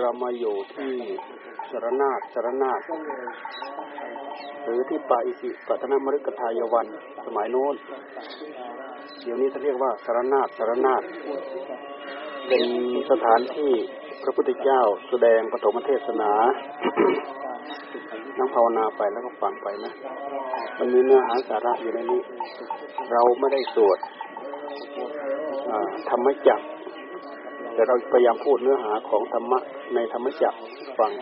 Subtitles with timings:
[0.00, 0.92] เรามาอยู่ที่
[1.70, 2.80] สรนาฏสรนาฏ
[4.62, 6.86] หรือที่ป่าอิสิปัตนมฤคทายวัน
[7.26, 7.74] สมัยโน้น
[9.22, 11.02] เดี๋ยวนี้เขาเรียกว่าสรนาฏสรนาฏ
[12.48, 12.64] เป็น
[13.10, 13.72] สถานที่
[14.22, 16.32] พระพุทธเจ้าแสดงปฐมเทศนา
[18.38, 19.92] นั่งภาวนาไปแล้วก็ฟังไปนะ
[20.78, 22.20] มันมีเนื้อหาสาระอยู่ในนี้
[23.12, 23.98] เราไม่ได้สวด
[26.10, 26.64] ธรรมจักร
[27.74, 29.58] แต่เราพยายามพูดเนื้อหาของธรรมะ
[29.94, 30.58] ในธรรมจักร
[30.98, 31.12] ฟัง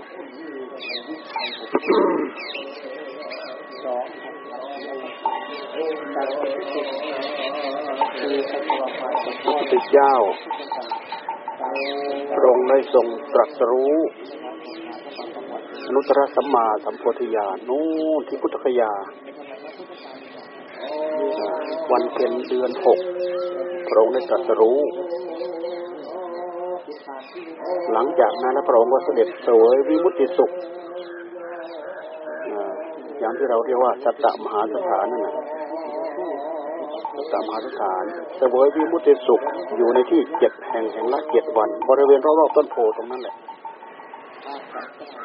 [9.44, 10.14] พระพุทธเจ้า
[12.34, 13.96] พระองค์ได้ทรงตรัสรู้
[15.86, 17.84] อนุตตรสัมมาสัมโพธิญาณนู่
[18.18, 18.92] นที่พุทธคยา
[21.92, 22.98] วันเพ็ญเดือนหก
[23.88, 24.80] พระองค์ได้ตรัสรู้
[27.92, 30.50] หลังจากนั้นพระองค์ก็เสด็จเสวยวิมุตติสุข
[33.18, 35.34] อย่างที่เราเรียกว่าสัตตมหาสถานนั่นแหละ
[37.14, 38.04] สัตตมหาสถาน
[38.36, 39.40] เสวยวิมุตติสุข
[39.76, 43.34] อยู่ในที่เจ็ดแห่งแห่งละเจ็ดวัน บริเวณรอบๆต้นโพตรงนั้นแหละ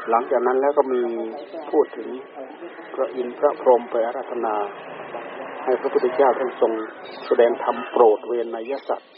[0.10, 1.02] หลังจากนั้นแล้วก็มี
[1.72, 2.08] พูดถึง
[2.94, 4.56] พระอินทร์พระพรหมไปอาราธนา
[5.64, 6.72] ให้พระพุทธเจ้าท่านทรง
[7.26, 9.10] แสดงธรรมโปรดเวนยสัตว์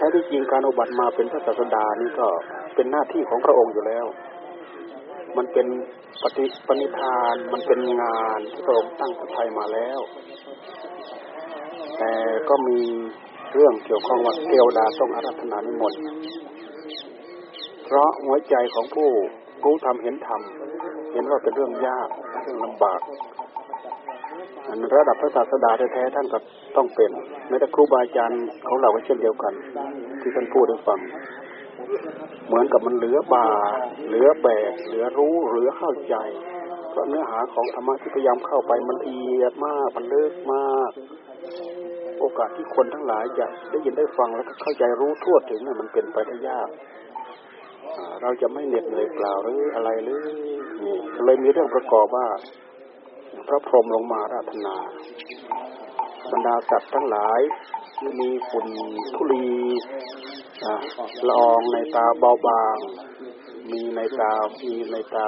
[0.00, 2.26] ท้ที่จริงการอุบัติมาเป็นพระศาสดานี่ก็
[2.74, 4.06] เป็นหน้าที่ของพระองค์อยู่แล้ว
[5.36, 5.66] มันเป็น
[6.22, 10.00] ปฏิปณิธาน มันเป็นงานที่พระองค์ตั้งใจมาแล้ว
[11.98, 12.12] แต่
[12.48, 12.80] ก็มี
[13.52, 16.00] เรื่องเกี่ยวข้องว่าเทวดาต้องอารัธนานิมนต์
[17.84, 19.10] เพราะหัวใจของผู้
[19.64, 20.40] รู้ธรรมเห็นธรรม
[21.12, 22.08] เห็นว่าเป็นเรื่องยาก
[22.42, 23.00] เรื่องลำบาก
[24.94, 26.38] ระดับพระศาสดาแท้ๆท่านก็
[26.76, 27.10] ต้องเป็น
[27.48, 29.52] แม้แต่ครูบาอาจารย์ของเราก็เช่นเดียวกัน
[30.20, 30.98] ที่ท่านพูดให้ฟัง
[32.46, 33.48] เหมือนกับมันเหลือบา
[34.06, 36.16] เหลือแบกเหลือรู้เหลือเข้าใจ
[36.90, 40.90] เพราะเนื้อหาของธรรมะที่พยายามเข้าไปมันละเอียดมากมันลึกมาก
[42.18, 46.68] โอกาสที่คนทั้งหลายจะได้ยินได้ฟังแล้วก็เข้าใจรู้ทั่วถึงเนี่ยมันเป็นไปได้ยาก
[48.22, 50.18] เราจะไม่เหน็ดเหนื่อยเปล่าหรืออะไรหรือ
[50.84, 52.26] นี่เลยมีเรื่องประกอบว่า
[53.48, 54.76] พระพรหมลงมาราธนา
[56.30, 57.40] บรรดาสัตว์ทั้งหลาย
[57.98, 58.66] ที่มีฝุ่น
[59.14, 59.50] ทุลี
[61.28, 62.76] ละอองในตาเบาบาง
[63.70, 64.32] มีในตา
[64.62, 65.26] มีในตา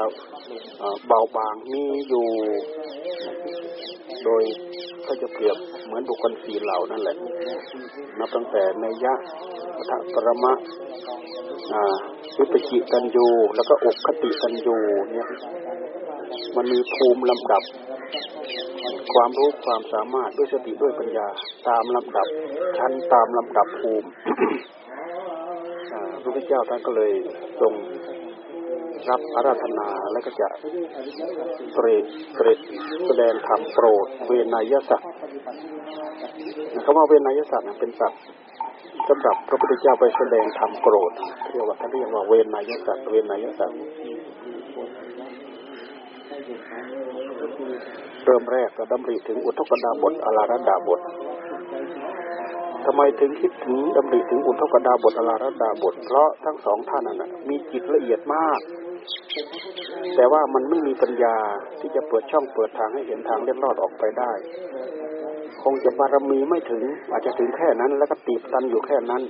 [1.06, 2.28] เบาบางมีอยู่
[4.24, 4.42] โดย
[5.06, 7.16] ก็จะเปรียบเหมือนบุคคลสี่เหล่านั่นแหละ
[8.18, 9.14] นับตั้งแต่ในยะ
[9.76, 10.52] พัทปรมะ
[12.38, 14.76] วิปจิตันยูแล้วก็อกคติตันยู
[15.12, 15.28] เนี่ย
[16.56, 17.62] มันมีภูมิลำดับ
[19.14, 21.26] ความรู้ความสามารถด้วยสติด้วยปัญญา
[21.68, 22.26] ตามลำดับ
[22.78, 24.08] ชั้นตามลำดับภูมิ
[26.12, 27.12] พระพุทธเจ้าท่านก็เลย
[27.60, 27.72] ทรง
[29.10, 30.48] รับอาราธนาแล้วก็จะ
[31.74, 32.04] เปรต
[32.34, 32.58] เปรต
[33.06, 35.08] แสดงธรรมโปรดเวนยสัตว์
[36.84, 38.20] คำว่าเวนยสัตว์เป็นสัตว์
[39.08, 41.12] สำหรับพระพุทธเจ้าไปแสดงธรรมโปรด
[41.50, 43.78] เรียกว่าท่านเรียกว่าเวนยสัตว์เวนยสัตว์
[48.24, 51.00] เริ่มแรกก็ดำริถึงอุทกดาบทอลาระดาบท
[52.84, 58.60] ทำไมถึงคิดถึงดำริถึงอุทกดาบทอลาระดาบท เพราะทั้งสองท่านนั้นมีจิตละเอียดมาก
[60.16, 61.36] แต่ว่ามันไม่มีปัญญา
[61.80, 64.32] ที่จะเปิดช่องเปิดทางให้เห็นทางเล็ดลอดออกไปได้
[65.62, 69.22] คงจะบารมีไม่ถึง อาจจะถึงแค่นั้นแล้วก็ติดตันอยู่แค่นั้น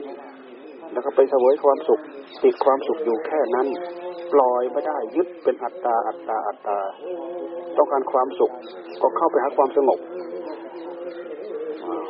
[0.93, 2.01] แล้วก็ไปเสวยความสุข
[2.43, 3.67] ติดความสุขอยู่แค่นั้น
[4.33, 6.79] ปล่อยไม่ได้ยึดเป็นอัตตาอัตตาอัตตา
[7.77, 8.53] ต้องการความสุข
[9.03, 9.99] ก็เข้าไปหาความสงบ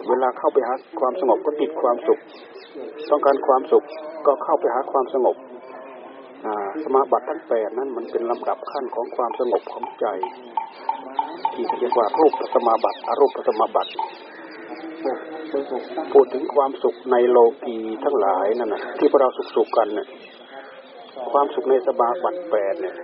[0.09, 2.21] เวลาเข้าไปหาความสงบก็ติดความสุข
[3.11, 3.85] ต้องการความสุข
[4.27, 5.37] ก็เข้าไปหาความสงบ
[6.85, 10.07] สมาบัติทั้งแปดนั้นมันเป็นลำดับขั้นของความสงบของใจ
[11.53, 13.91] ที่เรียกว่ารูปสมาบัติอรูปสมาบัติ
[16.13, 20.07] พูดถึงความสุขในโลกีทั้งหลายนั่นนะที่พวกเราสุขสุขกันเนี่ย
[21.33, 22.95] ความสุขในสมาบัตแปดเนี่ย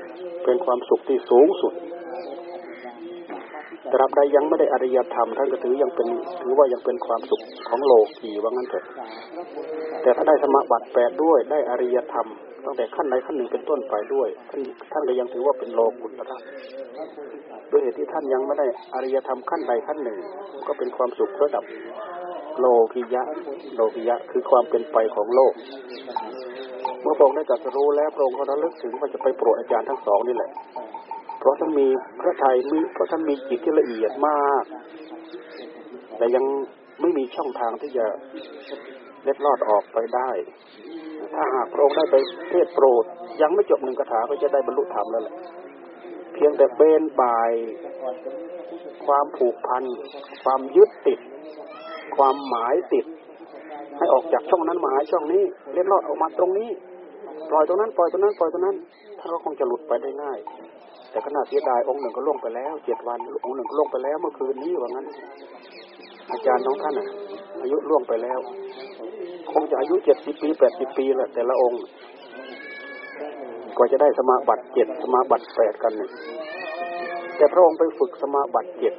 [0.45, 1.73] เป็นความสุขที่สูงสุด
[3.93, 6.09] ตราบใดยังไม่ได้อริยธรรมท่านก็ถือยังเป็น
[6.43, 8.85] ถือว่ายังเป็นความสุขของโลกีว่างั้นเถอะ
[10.03, 12.29] แต่ถ้าได้สมาบัติแปดด้วยได้อริยธรรม
[12.65, 14.63] ตั้งแต่ขั้นใดขั้นหนึ่งเป็นต้นไปด้วยท่าน
[14.93, 16.39] ท่านก็ยังถือว่าเป็นโลกุตระ
[17.71, 20.19] ด้วยเหตุที่ท่านยังไม่ได้อริยธรรมขั้นใดขั้นหนึ่ง
[20.67, 21.65] ก็เป็นความสุขระดับ
[22.61, 23.23] โลกิยะ
[23.75, 25.55] โลกิยะ คือความเป็นไปของโลก
[27.03, 30.51] เมื่อพระองค์ได้ตรัสรู้แล้วพระองค์ก็ระลึกถึงว่าจะไปโปรดอาจารย์ทั้งสองนี่แหละ
[31.39, 31.87] เพราะท่านมี
[32.21, 34.65] พระทัยมีเพราะท่านมีจิตที่ละเอียดมาก
[36.17, 36.45] แต่ยัง
[37.01, 38.07] ไม่มีช่องทางที่จะ
[39.25, 40.31] เล็ดลอดออกไปได้
[41.35, 42.17] ถ้าหากพระองค์ได้ไป
[42.51, 43.05] เทศโปรด
[43.43, 45.37] ยังไม่จบหนึ่งคาถาก็จะได้บรรลุธรรมแล้วแหละ
[46.35, 47.53] เพียงแต่เบนบาย
[49.07, 49.85] ความผูกพัน
[50.45, 51.21] ความยึดติด
[52.17, 53.05] ความหมายติด
[53.99, 56.71] ให้ออกจากช่องนั้นมาหาช่องนี้เล็ดลอดออกมาตรงนี้
[57.51, 58.77] ปล่อยตรงนั้น ปล่อยตรงนั้น ปล่อยตรงนั้น
[59.19, 60.39] ท่านก็คงจะหลุดไปได้ง่าย
[61.11, 65.07] แต่ขณะเสียดายองค์หนึ่งก็ล่วงไปแล้วเจ็ดวันองค์หนึ่งก็ล่วงไปแล้วเมื่อคืนนี้ว่างั้น
[66.31, 67.09] อาจารย์ของท่านอะ
[67.63, 68.39] อายุล่วงไปแล้ว
[69.53, 71.83] คงจะอายุเจ็ดสิบปีแปดสิบปีแหละแต่ละองค์
[73.77, 76.11] กว่าจะได้สมาบัติเจ็ดสมาบัติแปดกันเนี่ย
[77.37, 78.95] แต่พระองค์ไปฝึกสมาบัติเจ็ด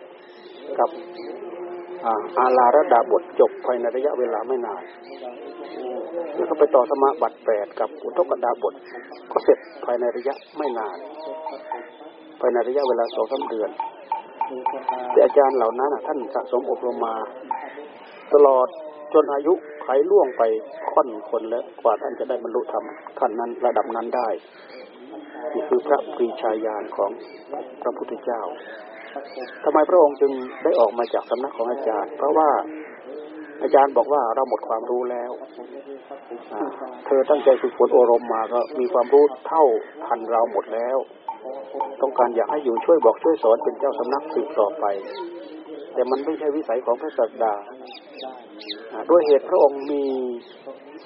[0.79, 0.89] กับ
[2.39, 4.83] อาลาระดาบทจบภายในระยะเวลาไม่นาน
[6.35, 8.73] แล้วก็ไปต่อสมาบัติแปดกับอุทกดาบท
[9.31, 10.97] ก็เสร็จภายในระยะไม่นาน
[12.39, 13.69] ภายในระยะเวลาสองสาเดือน
[15.11, 17.15] แต่อาจารย์เหล่านั้นท่านสะสมอบรมมา
[18.33, 18.67] ตลอด
[19.13, 19.53] จนอายุ
[19.83, 20.43] ไขล่วงไป
[20.91, 22.85] ค่อนคนแล้วกว่าท่านจะได้บรรลุธรรม
[23.19, 24.29] ขั้นนั้นระดับนั้นได้
[25.53, 27.11] นี่คือพระปรีชาญาณของ
[27.81, 28.41] พระพุทธเจ้า
[29.63, 30.31] ทำไมพระองค์จึง
[30.63, 32.49] ได้ออกมาจากสำนักของอาจารย์ เพราะว่า
[33.61, 35.31] อาจารย์บอกว่าเราหมดความรู้แล้ว
[37.05, 39.63] เธอตั้งใจฝึกฝนโอรมมาก็มีความรู้เท่า
[40.05, 40.97] ทันเราหมดแล้ว
[42.01, 44.85] ต้องการอยากให้อยู่ช่วยบอกช่วยสอนเป็นเจ้าสำนักสืบต่อไป
[45.93, 47.53] แต่มันไม่ใช่วิสัยของพระศาสดา
[49.09, 50.03] ด้วยเหตุพระองค์มี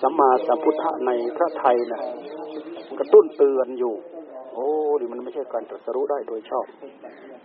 [0.01, 2.01] สัมมาสัมพุทธะในพระไทยนะ
[2.99, 3.95] กระตุ้นเตือนอยู่
[4.53, 4.67] โอ้
[4.99, 6.65] ดิมันไม่ใช่การตรัสรู้ได้โดยชอบ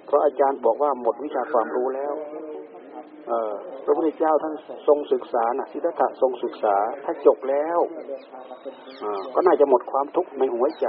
[0.06, 2.14] เพราะอาจารย์บอกว่าหมดวิชาความรู้แล้ว
[3.28, 4.54] เออพระพุทธเจ้าท่าน
[4.88, 7.78] ทรงศึกษานะสิทธัตถะทรงศึกษาถ้าจบแล้ว
[9.34, 10.86] ก็น่าจะหมดความทุกข์ในหัวใจ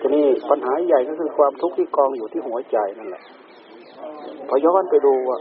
[0.00, 3.22] ทีนี้ปัญหาใหญ่ก็คือความทุกข์ที่กองอยู่ที่หัวใจนั่นแหละ
[4.48, 5.38] พอย้อนไปดูว่า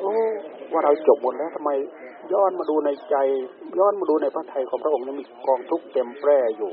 [0.71, 1.71] ว่าเราจบหมดแล้วทำไม
[2.33, 3.15] ย้อนมาดูในใจ
[3.79, 6.71] ย้อนมาดูในพระไทยของพระองค์นั้นมีกองทุกข์เต็มแปร่อยู่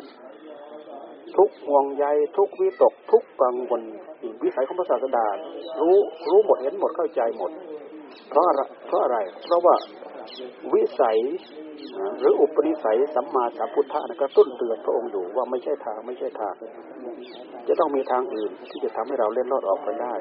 [1.36, 2.04] ทุกห่วงใย
[2.36, 3.82] ทุกวิตกทุกกังวล
[4.42, 5.26] วิสัยของพระศาสดา
[5.80, 5.96] รู้
[6.28, 7.50] รู้หมดเห็นหมดเข้าใจหมด
[8.30, 9.74] เพราะอะไรเพราะอะไร เพราะว่า
[10.74, 11.18] วิสัย
[12.20, 16.54] หรืออุปนิสัยสัมมาสัมพุทธะนะกระตุ้นเตือนพระองค์อยู่ว่าไม่ใช่ทางไม่ใช่ทาง
[17.68, 20.14] จะต้องมีทางอื่นที่จะทำให้เราเล่นรอดออกไปได้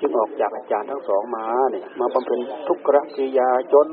[0.00, 2.80] จึงออกจากอาจารย์ทั้งสองมาเนี่ยมาบำเพ็ญทุกข
[3.16, 3.88] กิริยาจน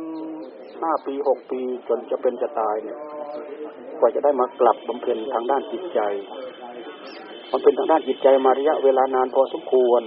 [0.81, 2.97] ห้าปีหกปีจนจะเป็นจะตายเนี่ย
[3.99, 5.99] กว่าจะได้มากลับบำเพ็ญทางด้านจิตใจ
[7.51, 10.01] บำเพ็ญทางด้านจิตใจมาระยะเวลานานพอสมควร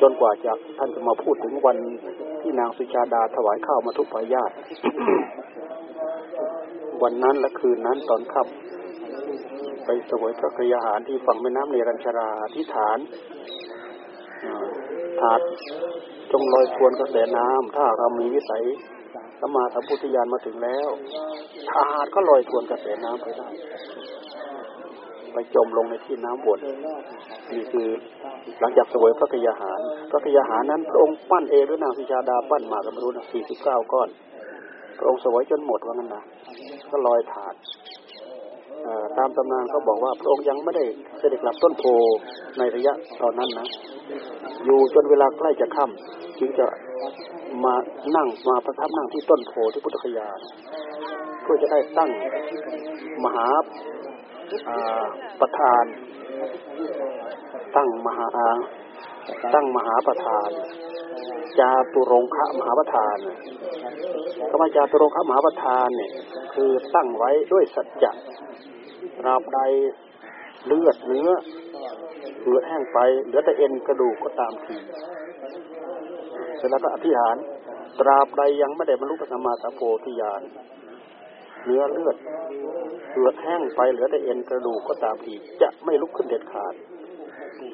[0.00, 1.76] จนกว่าจะท่านจะมาพูดถึงวัน
[2.40, 4.50] ที่นางสุชาดาถวายข้าวมาทุกปายาต
[7.02, 12.98] วันนั้นและคืนนั้นตอนค่ำไปสวยพระกยาหารที่ฝั่งแม่น้ำเนรัญชราที่ฐาน
[15.20, 15.40] ถาด
[16.32, 18.64] จงลอยทวนกระแสน้ำถ้าเรามีวิสัย
[19.40, 20.88] สมาสัมพุทธญาณมาถึงแล้ว
[21.70, 23.48] ถาดก็ลอยทวนกระแสน้ำไปได้
[25.32, 26.58] ไปจมลงในที่น้ำบด
[27.52, 27.88] นี่คือ
[28.60, 29.80] หลังจากสวยพระกยาหาร
[30.10, 34.08] พระกยาหารนั้นพระองค์ปั้นเองหรือนางสิชาดาปั้นมาก็ไม่รู้นสี่สิบเก้าก้อน
[34.98, 36.22] พระองค์สวยจนหมดว่างั้นนะ
[36.90, 37.54] ก็ลอยถาด
[39.18, 40.84] ตามตำนานเขาบอกว่าพระองค์ยังไม่ได้
[41.18, 41.84] เสด็จกลับต้นโพ
[42.58, 42.92] ในระยะ
[43.22, 43.66] ตอนนั้นนะ
[44.64, 46.66] อยู่จนเวลาใกล้จะค่ำจึงจะ
[47.64, 47.74] มา
[48.16, 50.28] นั่งมาประทับนั่งที่ต้นโพที่พุทธคยา
[51.42, 52.10] เพื่อจะได้ตั้ง
[53.24, 53.46] มหา
[55.40, 55.84] ประธาน
[57.76, 58.26] ตั้งมหา
[59.54, 60.48] ตั้งมหาประธาน
[61.60, 63.16] จาตุรงคะมหาประธาน
[64.50, 66.10] คำว่าจาตุรงคะมหาประธานเนี่ย
[66.54, 68.12] คือตั้งไว้ด้วยสัจจะ
[69.26, 69.60] ราบใด
[70.66, 71.30] เลือดเนื้อ
[72.42, 74.76] หือแห้งไปเหลือแต่เอ็นกระดูกก็ตามที
[76.56, 77.36] เสร็จแล้วก็อธิษฐาน
[78.00, 80.42] ตราบใดยังไม่ได้บรรลุพระสัมมาสัมโพธิญาณ
[81.64, 82.16] เนื้อเลือด
[83.10, 86.74] เหือแห้งไปเหลือแต่เอ็นกระดูกก็ตามทีจะไม่ลุกขึ้นเด็ดขาด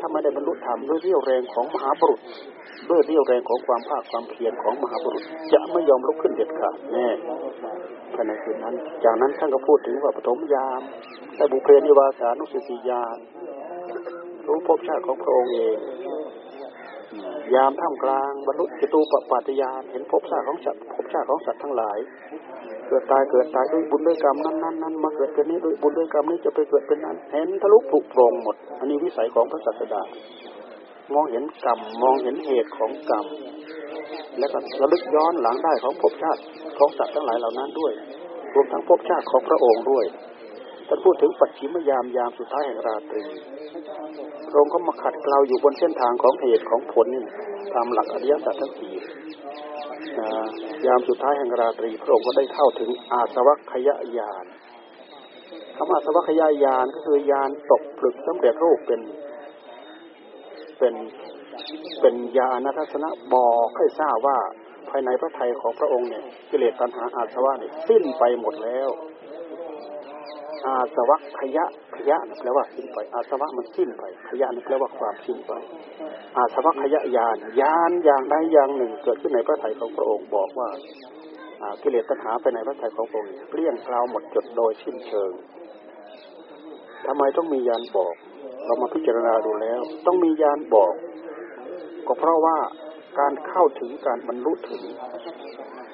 [0.01, 2.21] ถ้าไม่ได้บรรลุธรรมด้วยเรี่ยวแรงของมหาบุรุษ
[2.91, 7.09] ด้วยเรี่ยวแรงของความภาคความเพียรของมหาบุรุษจะไม่ยอมลุกขึ้นเด็ดขาดแน่
[8.15, 10.81] ภายในคืนนั้น จากนั้นท่านก็พูดถึงว่าปฐมยาม
[11.37, 13.19] แต่บุเพนิวาสานุสติญาณ
[14.49, 15.77] รู้ภพชาติของพระองค์เอง
[17.55, 21.99] ยามท่ามกลางบรรลุจตุปปัตยานเห็นภพชาติของสัตว์ภพชาติของสัตว์ทั้งหลาย
[22.89, 30.03] เกิดตายเกิดตายด้วยบุญด้วยกรรมนั้นนั้นนั้นมาเกิดเป็นนี้ด้วยบุญด้วยกรรมนี้จะไปเกิดเป็นนั้น เห็นทะลุผุโปร่งหมด อันนี้วิสัยของพระศาสดา
[31.15, 33.27] มองเห็นกรรมมองเห็นเหตุของกรรม
[34.39, 36.41] และก็ระลึกย้อนหลังได้ของภพชาติ
[36.79, 37.93] ของสัตว์ทั้งหลายเหล่านั้นด้วย
[38.55, 40.05] รวมทั้งภพชาติของพระองค์ด้วย
[40.89, 43.23] ท่านพูดถึงปัจฉิมยามยามสุดท้ายแห่งราตรี
[44.49, 47.23] พระองค์ก็มาขัดเกลาอยู่บนเส้นทางของเหตุของผลนี่
[47.75, 48.95] ตามหลักอริยสัจทั้งสี่
[50.87, 54.45] ยามสุดท้ายแห่งราตรี พระองค์ก็ได้เข้าถึงอาสวัคยาญาณ
[55.77, 59.01] คำว่าสวัคยายานก็คือยานตกผลึกสำเร็จรูปเป็น
[60.79, 60.95] เป็น
[62.01, 64.39] เป็นญาณทัศนะบอกให้ทราบว่า
[64.89, 68.89] ภายในพระทัยของพระองค์เนี่ยกิเลสตัณหาอาสวะเนี่ยสิ้นไปหมดแล้ว
[70.67, 71.65] อาสวะขยะ
[71.97, 75.53] ขยะแปลว่าสิ้นไป อาสวะมันสิ้นไปขยะนี่แปลว่าความสิ้นไป
[76.37, 80.69] อาสวะขยะยานยานอย่างใดอย่างหนึ่ง เกิดขึ้นในพระทัยของพระองค์บอกว่า
[81.83, 85.33] กิเลสตัณหาไปในพระทัยของพระองค์เลี้ยงกล่าวหมดจดโดยสิ้นเชิง
[87.07, 88.15] ทำไมต้องมียานบอก
[88.65, 90.95] เรามาพิจารณาดูแล้ว ต้องมียานบอก
[92.07, 92.57] ก็เพราะว่า
[93.19, 94.83] การเข้าถึงการบรรลุถึง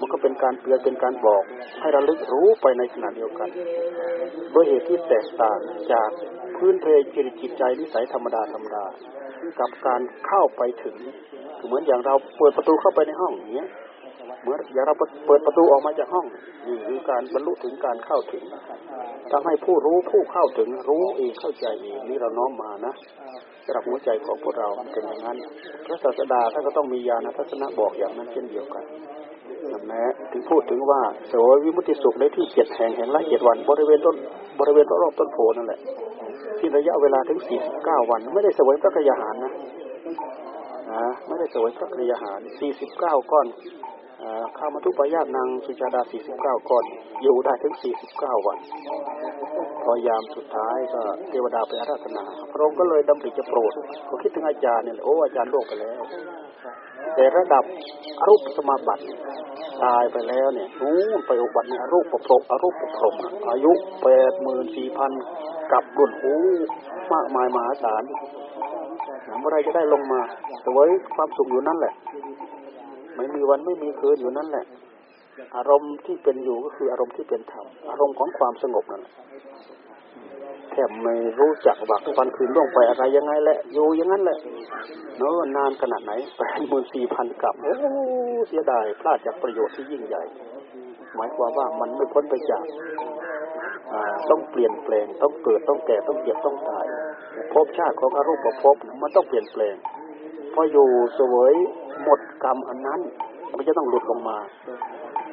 [0.01, 1.43] มันก็เป็นการเตือนเป็นการบอก
[1.81, 3.49] ให้ระลึกรู้ไปในขณะเดียวกัน
[4.53, 5.59] โดยเหตุที่แตกต่าง
[5.93, 6.11] จาก
[6.57, 8.85] พื้นเพจิตจิตใจนิสัยธรรมดาธรรมดา
[9.61, 10.97] กับการเข้าไปถึง
[11.67, 13.69] เหมือนอย่างเราเปิดประตูเข้าไปในห้องอย่างเงี้ย
[14.43, 14.95] เหมือนอย่างเรา
[15.27, 16.27] เปิดประตูออกมาจากห้อง
[16.67, 18.45] นี่คือการบรรลุถึงการเข้าถึง
[19.33, 22.95] ทำให้ผู้รู้ผู้เข้าถึงรู้เองเข้าใจเองนี่เราน้อมมานะ
[23.65, 25.37] สำหรับหัวใจของพวกเราเป็นอย่างนั้น
[25.87, 28.85] พระศาสดาท่านก็ต้องมีญาณทัศนะบอกอย่างนั้นเช่นเดียวกัน
[29.87, 34.17] แหละถึงพูดถึงว่าโสวิมุติสุขในที่เจ็ดแห่งแห่งละเจ็ดวัน บริเวณต้น
[34.61, 35.81] บริเวณรอบต้นโพนั่นแหละ
[36.59, 39.53] ที่ระยะเวลาถึงสี่สิบเก้าวัน ไม่ได้เสวยพระกยาหารนะ
[40.93, 43.47] นะไม่ได้เสวยพระกยาหารสี่สิบเก้าก้อน
[44.59, 46.85] ข้ามาทุปายาตนางสุชาดาสี่สิบเก้าก้อน
[47.23, 48.59] อยู่ได้ถึงสี่สิบเก้าวัน
[49.83, 53.73] พอยามสุดท้ายก็เทวดาไปอาราธนา พระองค์ก็เลยดำริจะโปรด
[54.09, 56.03] ก็คิดถึงอาจารย์เนี่ยโอ้อาจารย์โลกไปแล้ว
[57.15, 57.65] แต่ระดับ
[58.21, 59.05] อรูปสมาบัติ
[59.85, 63.15] ตายไปแล้วเนี่ยนู้นไปอุบัติเนี่ยอรูปประพรมอรูปประพรม
[63.51, 65.13] อายุแปดหมื่นสี่พัน
[65.73, 66.33] กับรุ่นหู
[67.13, 68.03] มากมายมหาศาล
[69.39, 70.21] เมื่อไรจะได้ลงมา
[70.65, 71.95] สวยความสุขอยู่นั่นแหละ
[73.17, 74.65] ไม่มีวันไม่มีคืนอยู่นั่นแหละ
[75.57, 79.13] อารมณ์ที่เป็นอยู่ก็คืออารมณ์ที่เป็นธรรมอารมณ์ของความสงบนั่นแหละ
[80.73, 84.39] แทบไม่รู้จักว่าวันคืนล่วงไปอะไรยังไงแหละอยู่อย่างนั้นแหละ
[85.19, 87.75] เนอะนานขนาดไหนแปดหมื่นสี่พันกับโอ้
[88.49, 90.23] เสียดายพลาดจากประโยชน์ที่ยิ่งใหญ่
[91.17, 92.65] หมายความว่ามันไม่พ้นไปจาก
[94.31, 96.87] ต้องเปลี่ยนแปลงต้องเกิดต้องแก่ต้องเจ็บต้องตาย
[97.53, 99.77] ภพชาติของอรูปภพมันต้องเปลี่ยนแปลง
[100.55, 101.55] พออยู่สวย
[102.03, 103.01] หมดกรรมอันนั้น
[103.57, 104.39] มันจะต้องหลุดลงมา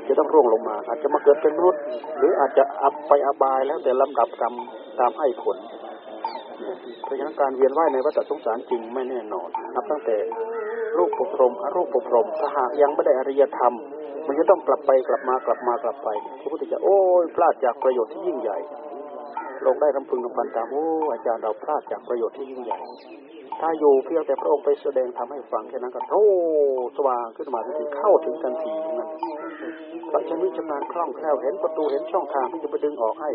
[0.07, 1.81] จะต้องร่วงลงมา อาจจะมาเกิดเป็นมนุษย์
[2.17, 4.53] หรืออาจจะอับไปอบายแล้วแต่ลำดับกรรม
[4.99, 5.57] ตามให้ผล
[7.03, 10.17] เพราะฉะนั้นการเวียนว่ายในวัฏสงสารจริงไม่แน่นอน นับตั้งแต่
[10.97, 13.73] รูปปรมอรูปปรมถ้าหากยังไม่ได้อริยธรรม
[14.27, 16.09] มันจะต้องกลับไปกลับมากลับมากลับไป
[16.41, 18.57] พระพุทธเจ้าโอ้ยพลาดจากประโยชน์ที่ยิ่งใหญ่
[19.65, 22.79] ลงได้รำพึงรำพันตามโอ้อาจารย์เราพลาดจากประโยชน์ที่ยิ่งใหญ่
[23.59, 26.25] ถ้าอยู่เพียงแต่พระองค์ไปแสดงทำให้ฟังแค่นั้นก็โอ้
[26.97, 29.09] สว่างขึ้นมาทันทีเข้าถึงทันทีนั่น
[30.11, 33.31] พระชนิดชำนาญคล่องแคล่วเห็นประตูเห็นช่องทางที่จะไปดึงออกให้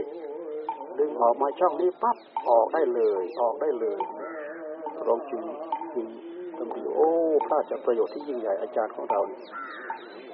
[0.98, 2.16] ดึงออกมาช่องนี้ปั๊บ
[2.48, 4.00] ออกได้เลย ออกได้เลย
[4.96, 5.42] พระองค์จึง
[5.94, 6.06] จึง
[6.56, 7.10] ทำดีโอ้
[7.46, 9.40] พระจากประโยชน์ที่ยิ่งใหญ่อาจารย์ของเราเนี่ย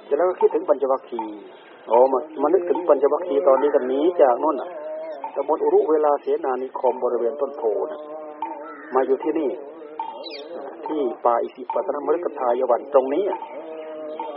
[0.07, 1.39] จะแล้วก็คิดถึงปัญจวัคคีย์
[1.87, 4.69] โอ้มามานึกถึงปัญจวัคคีย์ตอนนี้กันนี้จากนู่นอะ
[5.35, 8.01] ตำบลอุรุเวลาเสนานิคมบริเวณต้นโพนะ
[8.95, 9.49] มาอยู่ที่นี่
[10.85, 13.23] ที่ป่าอิสิปตนมฤคทายวันตรงนี้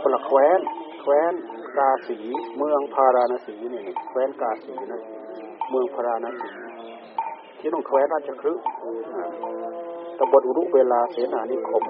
[0.01, 0.59] พละแคว้น
[1.01, 1.33] แคว้น
[1.77, 2.17] กาสี
[2.57, 5.01] เมืองพาราณสีนี่แคว้นกาสีนะ
[5.73, 6.49] เมืองพราณสี
[7.59, 8.53] ที่ต้องแคว้นราชครึ
[10.19, 11.83] ตำบลอุรุเวลาเสนานิคม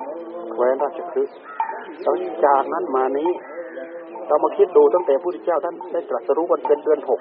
[0.54, 1.24] แคว้นราชครึ
[2.02, 3.30] แล้วจากนั้นมานี้
[4.28, 7.20] เรามาคิดดูตั้งแต่พระพุทธเจ้าท่านได้ตรัสรู้วันเป็นเดือนหก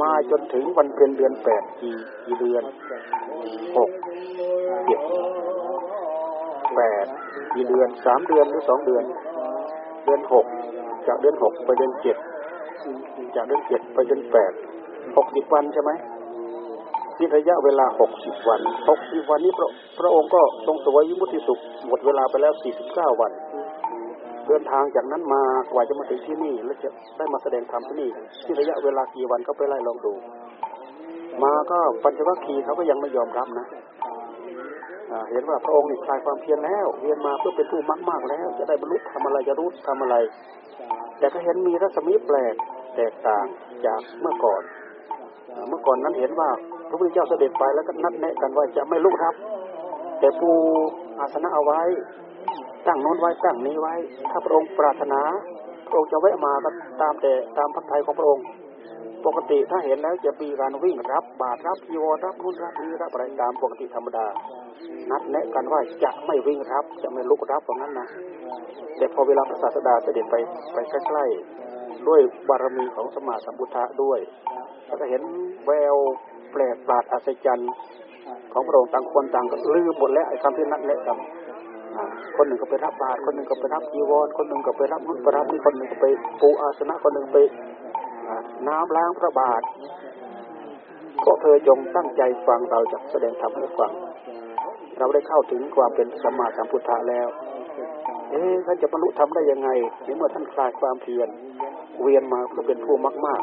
[0.00, 2.62] มาจนถึงวันเป็นเดือนแปดกี่กี่เดือน
[3.76, 3.90] หก
[4.86, 5.00] เจ็ด
[6.76, 7.06] แปด
[7.54, 9.04] กี่เดือนสามเดือนหรือสองเดือน
[10.04, 10.46] เดือนหก
[11.06, 12.16] จากเดือนหกไปเดือนเจ็ด
[13.36, 14.52] จากเดือนเจ็ดไปเดือนแปด
[15.16, 15.90] หกสิบวันใช่ไหม
[17.18, 23.32] นี่ระยะเวลาหกสิบวันหกสิบวันนี้พระพระองค์ก็ทรงสวยวิมุติสุขหมดเวลาไปแล้วสี่สิบเก้าวัน
[24.46, 28.10] เดินทางจากนั้นมากว่าจะมาถึงที่นี่ แล้วจะได้มาแสดงธรรมที่นี่
[28.44, 30.14] ที่ระยะเวลากี่วันก็ไปไล่ลองดู
[31.42, 33.66] มาก็ปัญจวัคคีย์เขาก็ยังไม่ยอมรับนะ
[35.30, 40.16] เห็นว่าพระองค์นี่คลายความเพียรแล้วเรียนมาเพื่อเป็นผู้มากมากแล้ว จะได้บรรลุทำอะไรจะรู้ทำอะไร
[41.18, 42.54] แต่ก็เห็นมีรัศมีแปลก
[42.96, 43.44] แตกต่าง
[43.86, 44.62] จากเมื่อก่อน
[45.68, 46.48] เมื่อก่อนนั้นเห็นว่า
[46.88, 49.34] พระพุทธเจ้าเสด็จไปแล้วก็นัดแนะกันว่าจะไม่ลุกครับ
[50.18, 50.50] แต่ปู
[51.20, 51.80] อาสนะเอาไว้
[52.86, 53.94] ตั้งโน้นไว้ตั้งนี้ไว้
[54.30, 55.20] ถ้าพระองค์ปรารถนา
[55.86, 58.44] พระองค์จะแวะมาก็ตามแต่ตามพระทัยของพระองค์
[59.26, 64.26] ปกติถ้าเห็นแล้วจะมีการวิ่งรับบาตรรับโยรับนู่นรับนี่รับอะไรตามปกติธรรมดา
[65.10, 68.08] นัดแนะกันว่าจะไม่วิ่งรับ จะไม่ลุกรับตรงนั้นนะ
[68.96, 70.34] แต่พอเวลาพระศาสดาเสด็จไป
[70.74, 71.61] ไปใกล้ๆ
[72.08, 74.18] ด้วยบารมีของสมมาสัมพุทธะด้วย
[74.86, 75.22] แล้วก็เห็น
[75.66, 75.96] แวว
[76.52, 77.72] แปลกประหลาดอัศจรรย์
[78.52, 81.18] ของพระองค์ต่างคนต่างก็ลืมหมดแล้วไอ้คำที่นักเละกัน
[82.36, 86.06] คนหนึ่งก็ไปรับบาตรคนหนึ่งก็ไปรับจีวรคนหนึ่งก็ไปรับนุ่นไปรับนี่คนหนึ่งก็ไป
[86.40, 87.36] ปูอาสนะคนหนึ่งไป
[88.68, 89.62] น้ำล้างพระบาท
[91.24, 93.92] ก็เธอจงตั้งใจฟังเราจะแสดงธรรมให้ฟัง
[94.98, 97.28] เราได้เข้าถึงความเป็นสัมมาสัมพุทธะแล้ว
[98.30, 99.68] เอ๊ะท่านจะบรรลุธรรมได้ยังไง
[100.04, 101.28] ในเมื่อท่านคลายความเพียร
[102.00, 102.96] เวียนมาเพื่อเป็นผู้
[103.26, 103.42] มาก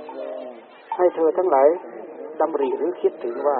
[0.00, 1.68] ๆ ให้เธอทั้งหลาย
[2.40, 3.58] ดำริหรือคิดถึงว่า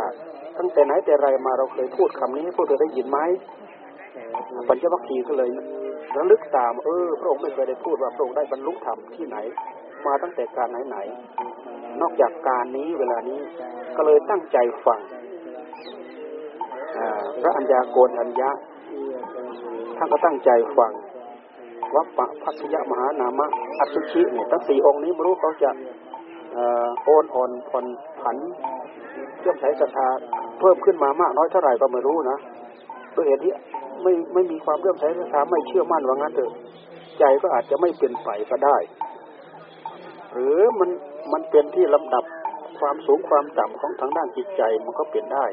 [0.58, 3.18] ตั้งแต่ไหนแต่ไรมาเราเคยพูดคำนี้ให้พวกเธอได้ยินไหม
[4.68, 5.50] ปัญจวัคคีย์ก็เลย
[6.16, 9.36] ระลึกตามเออ พระองค์ไม่เคยได้พูดว่าพระองค์ได้บรรลุธรรมที่ไหน
[10.06, 10.98] มาตั้งแต่การไหนไหน
[12.00, 13.40] นอกจากการนี้เวลานี้
[13.96, 15.00] ก็เลยตั้งใจฟัง
[17.42, 18.50] พระอัญญาโกณอัญญะ
[19.96, 20.92] ท่านก็ตั้งใจฟัง
[21.94, 23.46] วัปปะพัทยมหานามะ
[23.78, 25.70] อัศชิเนี่ยทั้งสี่องค์นี้ไม่รู้เขาจะ
[27.04, 27.86] โอนอ่อนผ่อน
[28.20, 28.36] ผัน
[29.38, 30.08] เชื่อมสศรัทธา
[30.60, 32.38] เพิ่มขึ้นมามากน้อยเท่าไหร่ก็ไม่รู้นะ
[33.14, 33.52] ด้วยเหตุที่
[34.02, 36.50] ไม่ไม่มีความเรื่อมใสศรัทธาไม่เชื่อมั่นว่างั้นเถอะ
[37.18, 38.76] ใจก็อาจจะไม่เป็นไปก็ได้
[40.32, 40.90] หรือมัน
[41.32, 42.24] มันเป็นที่ลำดับ
[42.78, 45.44] ความสูงความต่ำของทางด้านจิตใจมันก็เปลี่ยนได้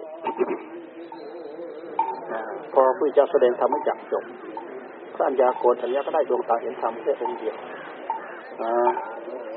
[2.74, 4.24] พอพระเจ้าแสดงธรรมให้จักจบ
[5.21, 7.55] ระัญญาโกณทัญญาก็ได้ดวงตาเห็นธรรมแค่องค์เดียว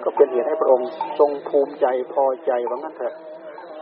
[0.05, 3.15] ก็เป็นเหตุให้พระองค์ทรงภูมิใจพอใจว่างั้นเถอะ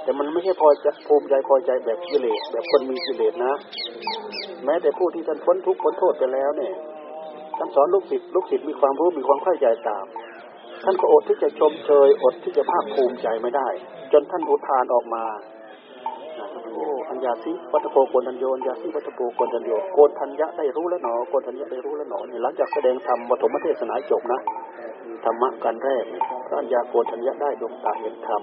[0.03, 3.55] แต่มันไม่ใช่พอจะภูมิใจพอใจแบบกิเลสแบบคนมีกิเลสนะ
[4.65, 6.75] แม้แต่ผู้ที่ท่านพ้นทุกข์พ้นโทษไปแล้วเนี่ย
[7.59, 10.05] ท่านสอนลูกศิษย์ลูกศิษย์มีความรู้มีความเข้าใจตาม
[10.85, 13.69] ท่านก็อดที่จะชมเชยอดที่จะภาคภูมิใจไม่ได้
[14.13, 15.25] จนท่านอุทานออกมา
[16.73, 24.41] โอ้อัญญาสิวัตโปโกนัญโยอัญญาสิวัตโปโกนัญโยโกนทัญญะได้รู้แล้วหนอโกนทัญญะได้รู้แล้วหนอนี่หลังจากแสดงธรรมปฐมเทศนาจบนะ
[25.25, 26.05] ธรรมะกันแรก
[26.47, 28.43] พระอัญญาโกนทัญญะได้ดวงตาเห็นธรรม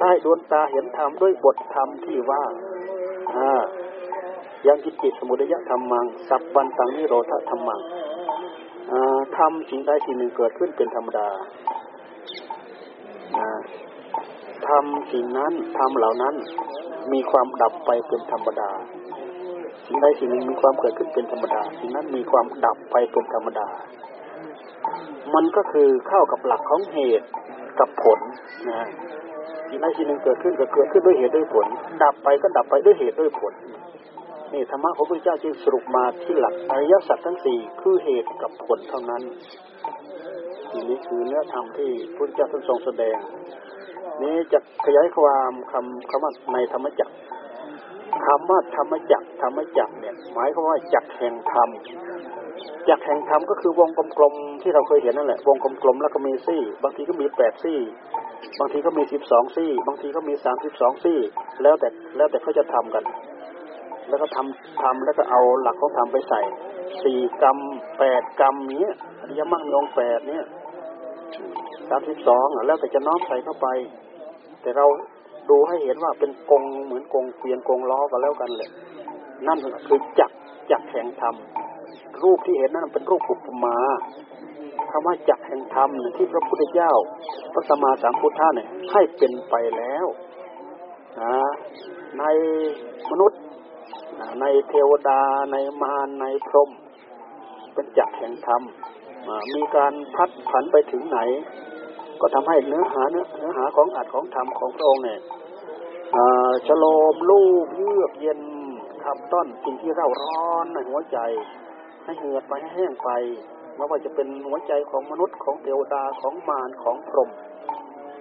[0.00, 2.42] ได้ดวงตาเห็นธรรมด้วยบทธรรมที่ว่า
[3.36, 3.50] อ่า
[4.66, 7.80] ยังกิจิตสมุทัยธรรมัง สัพวันตังนิโรธธรรมัง
[9.36, 11.28] ทำสิ่งใดสิ่งหนึ่งเกิดขึ้นเป็นธรรมดา
[14.68, 16.34] ทำสิ่งนั้นทำเหล่านั้น
[17.12, 18.70] มีความดับไปเป็นธรรมดา
[19.86, 23.68] สิ่งใดสิ่งหนึ่งมีความเกิดขึ้นเป็นธรรมดา สิ่งนั้นมีความดับไปเป็นธรรมดา
[25.34, 27.28] มันก็คือเข้ากับหลักของเหตุ
[27.80, 28.18] กับผล
[28.70, 28.88] นะ
[29.68, 31.66] สิ่งใดสิ่งหนึ่งเกิดขึ้นก็เกิดขึ้นด้วยเหตุด้วยผล
[32.02, 33.52] ดับไปก็ดับไปด้วยเหตุด้วยผล
[34.52, 39.22] นี่ธรรมะของพระเจ้าจึงสรุปมาที่หลักอริยสัจทั้งสี่คือเหตุกับผลเท่านั้น
[40.70, 43.16] ทีนี้คือเนื้อธรรมที่พระเจ้าท่านทรงแสดง
[44.22, 47.14] นี้จะขยายความคำคำว่าในธรรมจักร
[48.26, 51.68] คำว่าธรรมจักรธรรมจักรเนี่ย หมายความว่าจักแห่งธรรม
[52.88, 57.78] จักแห่งธรรมก็คือวงกลมๆที่เราเคยเห็นนั่นแหละ วงกลมๆแล้วก็มีซี่ บางทีก็มีแปดซี่
[58.60, 61.18] บางทีก็มีสิบสองซี่ บางทีก็มีสามสิบสองซี่
[61.62, 63.04] แล้วแต่แล้วแต่เขาจะทำกัน
[64.08, 66.42] แล้วก็ทำทำแล้วก็เอาหลักของธรรมไปใส่
[67.04, 67.58] สี่กรรม
[67.98, 68.86] แปดกรรมนี้
[69.20, 70.44] อริยมรรคยงแปดเนี่ย
[71.88, 73.66] สามสิบสองแล้วแต่จะน้อมใส่เข้าไป
[74.64, 74.86] แต่เรา
[75.50, 78.70] ดูให้เห็นว่าเป็นกงเหมือนกงเกวียนกงล้อกันแล้วกันเลย
[79.46, 80.30] นั่นคือจัก
[80.70, 81.34] จักแห่งธรรม
[82.22, 83.76] รูปที่เห็นนั่นเป็นรูปปุปมา
[84.90, 86.92] คำว่าจักแห่งธรรมที่พระพุทธเจ้า
[87.52, 90.06] พระสัมมาสัมพุทธะเนี่ยให้เป็นไปแล้ว
[91.20, 91.36] นะ
[92.18, 92.24] ใน
[93.10, 93.40] มนุษย์
[94.40, 95.20] ในเทวดา
[95.52, 96.70] ในมารในพรหม
[97.74, 98.62] เป็นจักแห่งธรรม
[99.54, 101.18] มีการพัดผันไปถึงไหน
[102.20, 105.20] ก็ทำให้เนื้อหาเนื้อเนื้อหาของอัดของธรรมของพระองค์เนี่ย
[106.66, 108.40] ฉโลมลูกเยือกเย็น
[109.04, 111.18] ขับต้นสิ่งที่เร่าร้อนในหัวใจ
[112.04, 113.10] ให้เหือดไปให้แห้งไป
[113.76, 117.30] ไม่ว่าจะเป็นหัวใจของมนุษย์ของเทวดาของมารของพรหม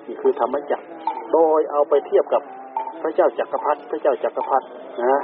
[0.07, 0.85] นี่คือธรรมจักร
[1.33, 2.41] โดยเอาไปเทียบกับ
[3.01, 4.65] พระเจ้าจักรพรรดิพระเจ้าจักรพรรดิ
[5.01, 5.21] นะ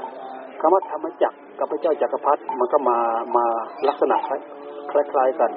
[0.59, 2.97] คำว่าธรรมจักรกับพระเจ้าจักรพรรดิมันก็มา
[3.37, 3.45] มา
[3.87, 4.17] ลักษณะ
[4.91, 5.51] คล้ายๆกัน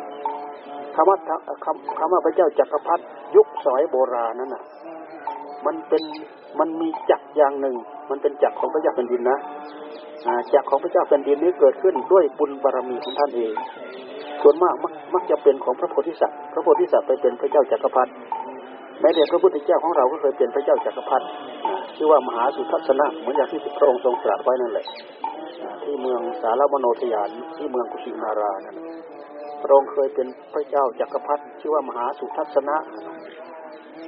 [0.95, 1.17] คำว่า
[1.65, 3.03] คำคำว่าพระเจ้าจักรพรรดิ
[3.37, 4.63] ยุคสมัยโบราณนั้นน่ะ
[5.67, 6.03] มันเป็น
[6.59, 7.77] มันมีจักรอย่างหนึ่ง
[8.11, 9.39] มันเป็นจักรของพระเจ้าแผ่นดินนะ
[10.55, 13.53] จักรของพระเจ้าแผ่นดินนี้เกิดขึ้นด้วยบุญบารมีของท่านเอง
[14.43, 18.13] ส่วนมากมักมักจะเป็นของพระโพธิสัตว์ พระโพธิสัตว์ไปเป็นพระเจ้าจักรพรรดิ
[19.01, 21.27] แม้แต่พระพุทธเจ้าของเราก็เคยเป็นพระเจ้าจักรพรรดิ
[21.97, 24.87] ชื่อว่ามหาสุทัศนะเหมือนอย่างที่พระองค์ทรงตรัสไว้นั่นแหละ
[25.83, 28.77] ที่เมืองสารมโนทยานที่เมืองกุชินารานั่น
[29.63, 32.77] พระองค์เคยเป็นพระเจ้าจักรพรรดิชื่อว่ามหาสุทัศนะ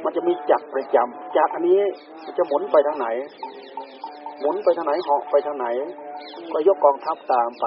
[0.04, 1.80] มันจะมีจักรประจำจักรอันนี้
[2.24, 3.06] มันจะหมุนไปทางไหน
[4.40, 5.66] หมุนไปทางไหนเหาะไปทางไหน
[6.52, 7.66] ก็ยกกองทัพตามไป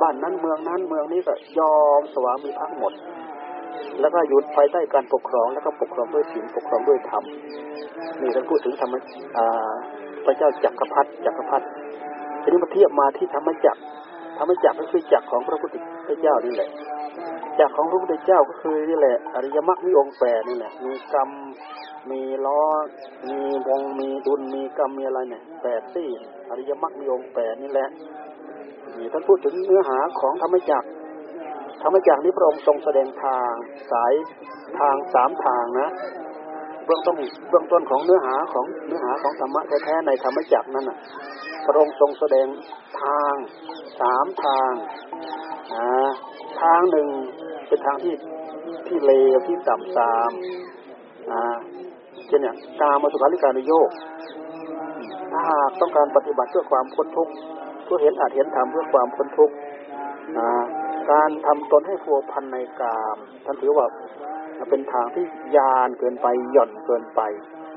[0.00, 2.92] บ้านนั้นเมืองนั้นเมืองนี้ก็ยอมสวามิภักหมด
[4.00, 7.24] แล้วก็อยู่ภายใต้การปกครองแล้วก็ปกครองด้วยศีลปกครองด้วยธรรม
[8.20, 8.94] นี่ท่านพูดถึงธรรม
[10.24, 11.66] พระเจ้าจักรพรรดิจักรพรรดิ
[12.42, 13.80] ทีนี้มาเทียบมาที่ธรรมจักร
[14.38, 15.68] ธรรมจักรก็คือจักรของพระพุท
[16.08, 16.70] ธเจ้านี่แหละ
[17.58, 21.30] จักรของพระพุทธเจ้าก็คือนี่แหละอริยมรรคมีองค์แปดนี่แหละมีกรรม
[22.10, 22.62] มีล้อ
[23.28, 26.08] มีวงมีดุลมีกรรมมีอะไรเนี่ยแปดสี่
[26.50, 27.88] อริยมรรคมีองค์แปดนี่แหละ
[28.98, 30.88] นี่ท่านพูดถึงเนื้อหาของธรรมจักร
[31.82, 33.52] ธรรมจักรนี้พระองค์ทรงแสดงทาง
[33.92, 34.12] สาย
[34.78, 35.88] ทางสามทางนะ
[36.88, 37.16] เบื้องต้น
[37.50, 40.98] เบื้องต้นของเนื้อหาของเนื้อหาของธรรมะแท้ๆในธรรมจักรนั้นน่ะ
[41.64, 42.46] พระองค์ทรงแสดง
[43.02, 43.34] ทาง
[44.00, 44.72] สามทาง
[45.74, 46.10] นะ
[46.62, 47.08] ทางหนึ่ง
[47.68, 48.14] เป็นทางที่
[48.86, 50.30] ที่เลวที่ต่ำทราม
[51.32, 51.42] นะ
[52.26, 53.90] เช่นเนี่ยกามาสุขาริการโยก
[55.30, 57.32] ถ้าหากต้องการปฏิบัติเพื่อความพ้นทุกข์
[57.84, 59.54] เพื่อเห็นอาจเห็นธรรมเพื่อความพ้นทุกข์
[61.10, 63.86] การทำตนให้ฟัวพันในกามท่านถือว่า
[64.70, 65.24] เป็นทางที่
[65.56, 67.20] ยานเกินไปหย่อนเกินไป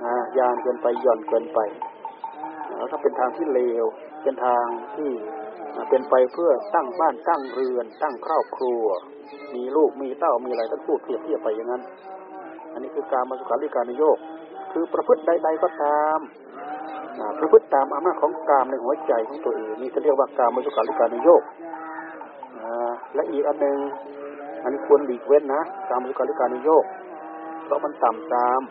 [0.06, 1.60] นะยานเกินไปหย่อนเกินไป
[2.78, 3.86] แล้วก็เป็นทางที่เลว
[4.24, 4.66] เป็นทาง
[4.96, 5.12] ที่
[5.90, 8.84] เป็นไปเพื่อตั้งบ้านตั้งเรือน ตั้งครอบครัว
[9.56, 11.82] มีลูกมีเต้ามีอะไรท่านพูดเทียบเทียบไปอย่างนั้น
[12.74, 14.18] อันนี้คือการมาสุขาริการนโยก
[14.72, 16.20] คือประพฤติใดๆก็ตาม
[17.40, 21.44] ประพฤติตามอำนาจของกามในหัวใจของตัวเองนี่จะเรียกว่าการมาสุขาริการนโยก
[23.16, 23.78] และอีกอันหนึ่ง
[24.64, 26.86] อันนี้ควรหลีกเว้นนะการมสุขาริการนโยก
[27.66, 28.62] เพราะมันต่ำตาม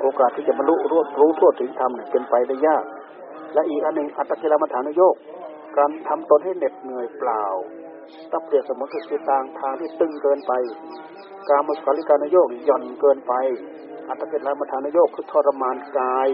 [0.00, 2.84] โอกาสที่จะบรรลุรู้รู้ทั่วถึงธรรมเป็นไปได้ยาก
[3.54, 5.14] และอีกอันหนึ่งอัตตกิลมัฐานโยก
[5.76, 7.44] การทำตนให้เหน็ดเหนื่อยเปล่า
[8.30, 10.52] ถ้าเปรียบสมือนคือทางทางที่ตึงเกินไป
[11.48, 13.32] การมุสลิการนโยกหย่อนเกินไป
[14.08, 16.28] อัตตกิลมัฐานโยกคือทรมานกาย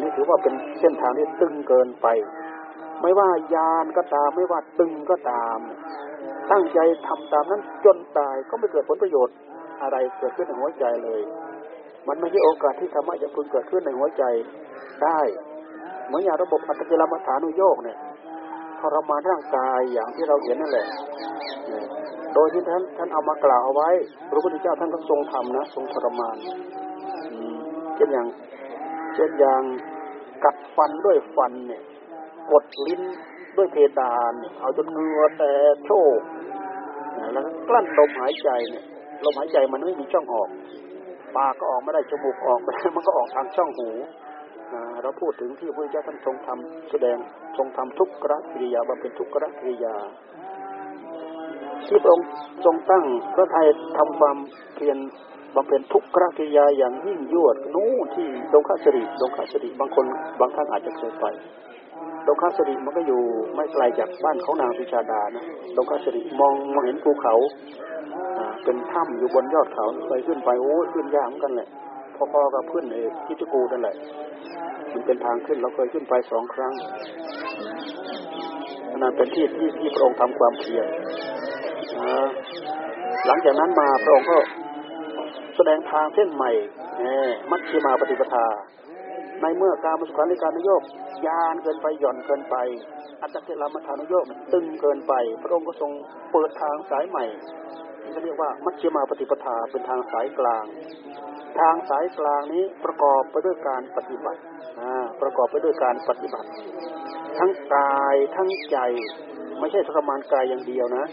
[0.00, 2.06] นี่ถือว่าเป็นเส้นทางที่ตึงเกินไป
[3.02, 5.58] ไม่ว่ายานก็ตามไม่ว่าตึงก็ตาม
[6.52, 9.36] ตั้งใจทำตามนั้นจนตายก็ไม่เกิดผลประโยชน์
[9.82, 11.20] อะไรเกิดขึ้นในหัวใจเลย
[12.08, 14.22] มันไม่ใช่โอกาสที่ธรรมะจะพึงเกิดขึ้นในหัวใจ
[15.02, 15.20] ได้
[16.06, 17.98] เหมือนอย่างระบบอัตติลมัฐานุโยกเนี่ย
[18.80, 20.86] ทรมานร่างกายอย่างที่เราเห็นนั่นแหละ
[22.34, 23.90] โดยที่ท่านท่านเอามากล่าวเอาไว้
[24.30, 26.36] พระพุทธเจ้าท่านก็ทรงทำนะ ทรงทรมาน
[27.96, 28.26] เช่นอย่าง
[29.14, 29.62] เช่นอย่าง
[30.44, 31.82] กัดฟันด้วยฟันเนี่ย
[32.50, 33.02] กดลิ้น
[33.56, 35.50] ด้วยเพดาน เอาจนเงือแต่
[35.84, 36.18] โชก
[37.32, 38.84] แล้วกลั้นลมหายใจเนี่ย
[39.24, 40.48] ลมหายใจมันไม่มีช่องออก
[41.36, 43.88] ปากก็ออกไม่ได้จมูกออกไม่ได้มันก็ออกทางช่องหู
[45.02, 47.16] เราพูดถึงที่พระเจ้าท่านทรงทำแสดง
[47.56, 48.12] ทรงทำทุกข
[48.52, 49.94] กิริยาบำเพ็ญทุกขกิริยา
[51.86, 52.28] ที่พระองค์
[52.64, 53.66] ทรงตั้งพระไทย
[53.98, 54.36] ทำความ
[54.74, 54.98] เพียร
[55.56, 56.06] บำเพ็ญทุกข
[56.38, 60.04] กิริยาอย่างยิ่งยวดนู้ที่ดงคาสริดงคาสริบางคน
[60.40, 61.26] บางท่านอาจจะเคยไป
[62.26, 63.22] ดงคาสริมันก็อยู่
[63.54, 65.44] ไม่ไกลจากบ้านเขานางพิชาดานะ
[65.76, 67.34] ดงคาสริมองมองเห็นภูเขา
[68.64, 71.68] เป็นถ้ำอยู่บนยอดเขาไปขึ้นไปโอ้ขึ้นยากเหมือนกันแหละ
[72.32, 73.96] พอๆกับเพื้นเอกิจกูนั่นแหละ
[74.92, 76.72] มันเป็นทางขึ้นเราเคยขึ้นไปสองครั้ง
[78.96, 80.86] นั่นเป็นที่ที่ที่พระองค์ทำความเพียร
[83.26, 84.38] หลังจากนั้นมาพระองค์ก็
[85.56, 86.50] แสดงทางเส้นใหม่
[87.50, 88.46] มัชฌิมาปฏิปทา
[89.42, 90.82] ในเมื่อการมสุขาในการนโยก
[91.26, 92.56] ยานเกินไปหย่อนเกินไป
[93.22, 95.90] อัตตะเกลามัฐานโยกตึงเกินไป พระองค์ก็ทรง
[96.32, 97.24] เปิดทางสายใหม่
[98.00, 100.64] ที่เรียกว่ามัชฌิมาปฏิปทาเป็นทางสายกลาง
[101.60, 104.40] ทางสายกลางนี้ประกอบไปด้วยการปฏิบัติ
[105.22, 106.48] ประกอบไปด้วยการปฏิบัติ
[107.38, 108.78] ทั้งกายทั้งใจ
[109.60, 111.04] ไม่ใช่ทรมานกายอย่างเดียวนะ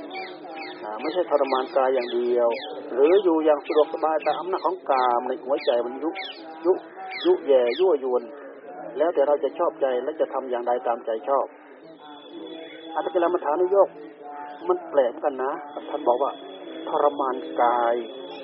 [1.01, 2.47] ไม่ใช่ทรมานกายอย่างเดียว
[2.93, 6.09] หรืออยู่อย่างสะดวกสบายแต่อำนาจของกามในหัวใจมันยุ
[6.65, 6.73] ยุ
[7.25, 8.23] ยุแย่ยั่วยวน
[8.97, 11.45] แล้วแต่เราจะชอบใจและจะทำอย่างใดตามใจชอบ
[12.95, 13.89] อัตตกิลมัฐานุโยก
[14.67, 15.51] มันแปลกกันนะ
[15.89, 16.31] ท่านบอกว่า
[16.89, 17.95] ทรมานกาย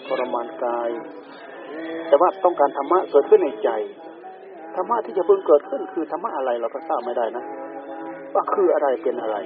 [0.07, 0.89] ทรมานกาย
[2.07, 3.69] แต่ว่าต้องการธรรมะเกิดขึ้นในใจ
[4.75, 7.43] ธรรมะที่จะเพิ่งเกิดขึ้นคือธรรมะอะไรเราก็ทราบไม่ได้นะ
[8.33, 9.37] ว่าคืออะไรเป็นอะไร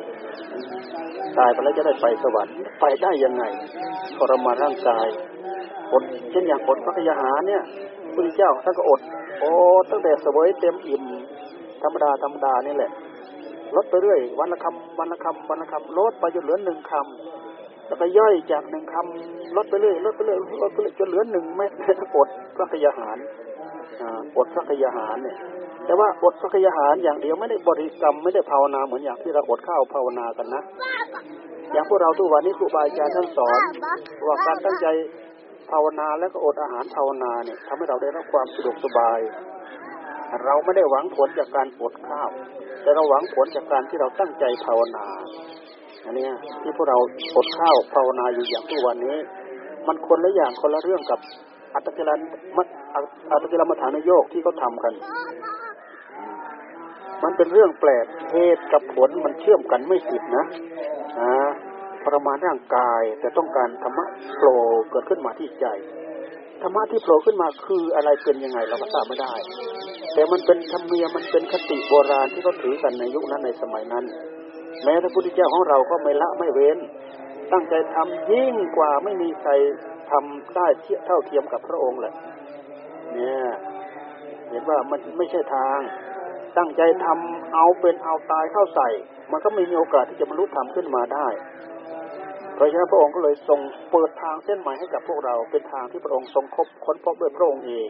[1.38, 3.44] ตายไปแล้วจะได้ไปสวรรค์ไปได้ยังไง
[4.18, 5.08] ทรมานร่างกาย
[5.94, 7.64] อดเช่นอย่างอดพระกยาหาเนี่ย
[8.14, 9.02] พระเจ้าท่านก็อด
[9.40, 9.52] โอ้
[9.90, 11.04] ตั้งแต่สวยเต็มอิ่ม
[11.82, 12.92] ธรรมดาธรรมดานี่แหละ
[13.76, 21.72] ลดไปเรื่อย วันละคำวันละคำวันละคำลดไปจนเหลือหนึ่งคำแล้วก็ย่อยจากหนึ่งคำลดไปเรื่อยลดไปเรื่อยลดไปเรื่อยจนเหลือหนึ่งเม็ด
[22.16, 23.18] อดพระกยาหาร
[24.38, 25.38] อดพระกยาหารเนี่ย
[25.86, 30.62] แต่ว่าอดพระกยาหารอย่างเดียวไม่ได้บริกรรมไม่ได้ภาวนาเหมือนอย่างที่เราอดข้าวภาวนากันนะ
[31.74, 33.58] อย่างพวกเราทุกวันนี้ครูบาอาจารย์ท่านสอน
[34.28, 34.88] ว่าการตั้งใจ
[35.72, 39.20] ภาวนาแล้วก็อดอาหารภาวนาเนี่ยทำให้เราได้รับความสะดวกสบาย
[40.46, 42.30] เราไม่ได้หวังผลจากการอดข้าว
[42.82, 45.06] แต่เราหวังผลจากการที่เราตั้งใจภาวนา
[46.06, 46.28] อันนี้
[46.62, 46.98] ที่พวกเรา
[47.36, 49.18] อดข้าวภาวนาอยู่อย่างทุกวันนี้
[49.88, 51.20] มันคนละอย่างคนละเรื่องกับ
[51.74, 52.20] อัตติลัน
[52.58, 52.64] มั
[53.32, 54.94] อัตติลมัฐานโยกที่เขาทากัน
[57.24, 60.46] มันเป็นเรื่องแปลกเหตุกับผลมันเชื่อมกันไม่ติดนะ
[61.20, 61.50] อ่า
[62.06, 64.58] ปรมาณร่างกาย แต่ต้องการธรรมะโผล่
[64.92, 65.66] เกิดขึ้นมาที่ใจ
[66.62, 69.34] ธรรมะที่โผล่ขึ้นมาคืออะไรเป็นยังไงเราก็ทราบไม่ได้
[70.14, 74.06] แต่มันเป็นธรรมเนียมมันเป็นคติโบราณที่เขาถือกันในยุคนั้นในสมัยนั้น
[74.84, 76.78] แม้พระพุทธเจ้าของเราก็ไม่ละไม่เว้น
[77.52, 79.52] ตั้งใจทำยิ่งกว่าไม่มีใคร
[80.12, 82.14] ทำได้เทียเท่าเทียมกับพระองค์แหละ
[83.14, 83.46] เนี่ย
[84.50, 85.80] เห็นว่ามันไม่ใช่ทาง
[86.58, 88.90] ตั้งใจทำเอาเป็นเอาตายเข้าใส่
[89.32, 91.28] มันก็ไม่มีโอกาสที่จะบรรลุธรรมขึ้นมาได้
[92.56, 93.60] เพราะฉะนั้นพระองค์ก็เลยทรง
[93.92, 97.90] เปิดทางเส้นใหม่ให้กับพวกเราเป็นทางที่พระองค์ทรงคบค้นพบด้วยพระองค์เอง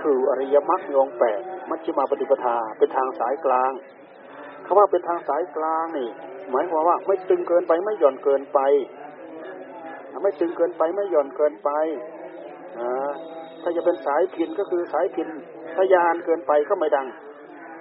[0.00, 3.72] คืออริยมรรคองแปดมัชฌิมาปฏิปทาเป็นทางสายกลาง
[4.66, 6.08] คำว่าเป็นทางสายกลางนี่
[6.50, 8.60] หมายความว่าไม่ตึงเกินไปไม่หย่อนเกินไป
[10.22, 11.70] ไม่ตึงเกินไปไม่หย่อนเกินไป
[13.62, 15.28] ถ้าจะเป็นสายพินก็คือสายพิน
[15.76, 17.06] ทยานเกินไปก็ไม่ดัง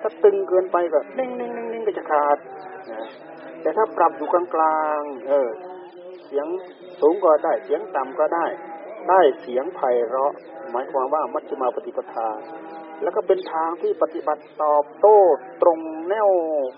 [0.02, 2.38] ถ้าตึงเกินไปก็นิ่งนิ่งนิ่งนิ่งก็จะขาด
[3.62, 5.50] แต่ถ้าปรับอยู่กลางกลางเออ
[6.32, 6.48] สียง
[7.02, 8.46] สูงก็ได้เสียงต่ำก็ได้
[9.10, 10.32] ได้เสียงไพเราะ
[10.72, 12.30] หมายความว่ามัชฌิมาปฏิปทา
[13.04, 15.20] แล้วก็เป็นทางที่ปฏิบัติตอบโต้
[15.62, 16.30] ตรงแนว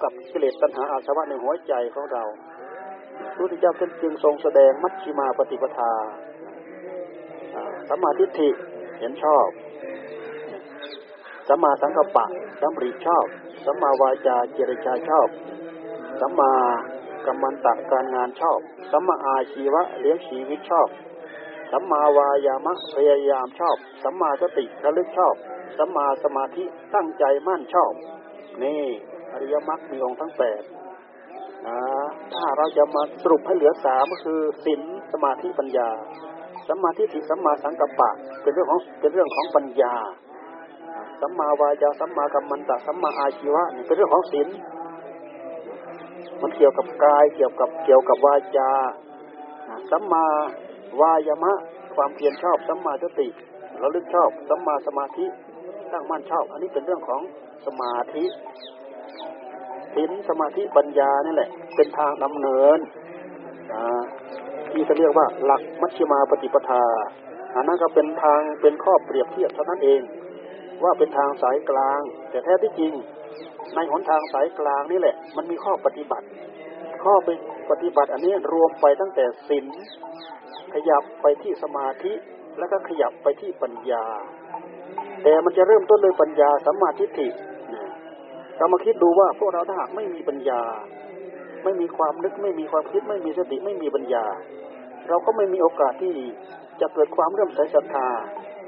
[0.04, 2.24] กับกิเลสตัณหาอาสวะในหัวใจของเรา
[3.34, 5.92] พระพุทธเจ้าจึงทรงแสดงมัชฌิมาปฏิปทา
[7.90, 8.50] สัมมาทิฏฐิ
[9.00, 9.48] เห็นชอบ
[11.48, 12.26] สัมมาสังกัปปะ
[12.62, 13.26] สัมปริชอบ
[13.66, 15.28] สัมมาวาจาเจริญาชอบ
[16.20, 16.54] สัมมา
[17.26, 18.60] กรรมันตะการงานชอบ
[18.92, 20.88] สัมมาอาชีวะเลี้ยงชีวิตชอบ
[21.72, 25.36] สัมมาวายามะพยายามชอบ สัมมาสติระลึกชอบ
[25.78, 26.64] สัมมาสมาธิ
[26.96, 27.94] ตั้งใจมั่นชอบ
[28.64, 28.84] นี่
[29.32, 30.62] อริยมรรคมีองค์ทั้งแปด
[32.34, 34.82] ถ้าเราจะมาสรุปให้เหลือสามก็คือศีล
[35.12, 35.90] สมาธิปัญญา
[36.68, 38.10] สัมมาทิฏฐิสัมมาสังกัปปะ
[38.42, 39.96] เป็นเรื่องของเป็นเรื่องของปัญญา
[41.22, 44.48] สัมมาวายาสัมมากัมมันตะสัมมาอาชีวะนี่เป็นเรื่องของศีล
[46.44, 48.72] มันเกี่ยวกับกาย เกี่ยวกับเกี่ยวกับวาจา
[49.92, 50.26] สัมมา
[51.02, 51.54] วายามะ
[51.96, 53.28] ความเพียรชอบสัมมาสติ
[53.82, 55.26] ระลึกชอบสัมมาสมาธิ
[55.92, 57.22] ตั้งมั่นชอบ อันนี้เป็นเรื่องของ
[57.66, 58.26] สมาธิ
[59.96, 62.80] ศีลสมาธิปัญญานี่แหละ เป็นทางดำเนิน
[64.72, 66.86] ที่จะเรียกว่า หลักมัชฌิมาปฏิปทา
[67.56, 70.02] อันนั้นก็เป็นทางเป็นข้อเปรียบเทียบเท่านั้นเอง
[70.84, 72.94] ว่าเป็นทางสายกลาง แต่แท้ที่จริง
[73.76, 76.26] ในหนทางสายกลางนี่แหละ มันมีข้อปฏิบัติ
[77.04, 77.30] ข้อไป
[77.72, 79.66] ปฏิบัติอันนี้รวมไปตั้งแต่ศีล
[80.74, 82.14] ขยับไปที่สมาธิ
[82.60, 84.06] แล้วก็ขยับไปที่ปัญญา
[85.24, 87.28] แต่มันจะเริ่มต้นโดยปัญญาสัมมาทิฏฐิ
[88.58, 90.62] เรามาคิดดูว่าพวกเราถ้าหากไม่มีปัญญา
[91.64, 94.26] ไม่มีความนึกไม่มีความคิดไม่มีสติไม่มีปัญญา
[95.10, 96.14] เราก็ไม่มีโอกาสที่
[96.82, 98.08] จะเกิดความเริ่มใสศรัทธา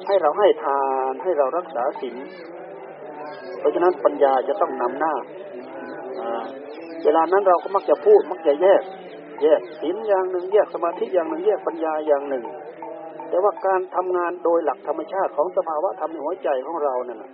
[0.08, 2.16] ให้เราให้ทานให้เรารักษาศีล
[3.66, 5.14] ราะฉะนั้นปัญญาจะต้องนำหน้า
[7.04, 8.82] เวลานั้นเราก็มักจะพูดมักจะแยก
[9.42, 12.44] แยกศีลอย่างหนึ่ง แยกสมาธิอย่างหนึ่ง แยกปัญญาอย่างหนึ่ง
[13.30, 17.32] แต่ว่าการทำงานโดยหลักธรรมชาติของสภาวะธรรมในหัวใจของเราเนี่ยนะ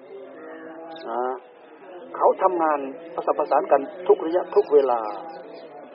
[2.17, 2.79] เขาทำงาน
[3.15, 4.99] ประสานประสานกันทุกระยะทุกเวลา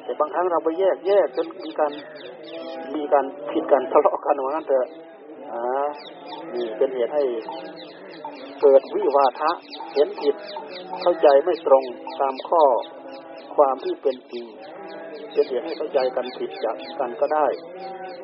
[0.05, 1.93] แต่บางครั้งเราไปแยกแยกจนมีการ
[2.95, 4.87] มีการผิดกันทะเลาะกันว่างั้นเถอะ
[5.53, 5.87] อ่า
[6.55, 7.23] นี่เป็นเหตุให้
[8.61, 9.51] เกิดวิวาทะ
[9.95, 10.37] เห็นผิด
[11.03, 11.85] เข้าใจไม่ตรง
[12.21, 12.63] ตามข้อ
[13.57, 14.47] ความที่เป็นจริง
[15.33, 17.47] เป็นเหตุให้เข้าใจกันผิดจากกันก็ได้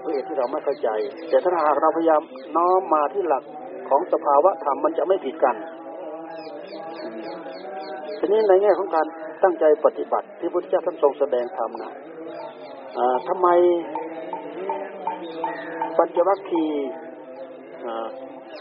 [0.04, 0.88] ด้วยเหตุที่เราไม่เข้าใจ
[1.28, 2.22] แต่ถ้าหากเราพยายาม
[2.56, 3.44] น้อมมาที่หลัก
[3.88, 5.56] ของสภาวะธรรมมันจะไม่ผิดกัน
[8.18, 9.06] ทีนี้ในแง่ของการ
[9.42, 11.92] ตั้งใจปฏิบัติ ที่พระพุทธเจ้าท่านทรงแสดงธรรมนะ
[13.28, 13.48] ทำไม
[15.96, 16.90] ปัญจวัคคีย์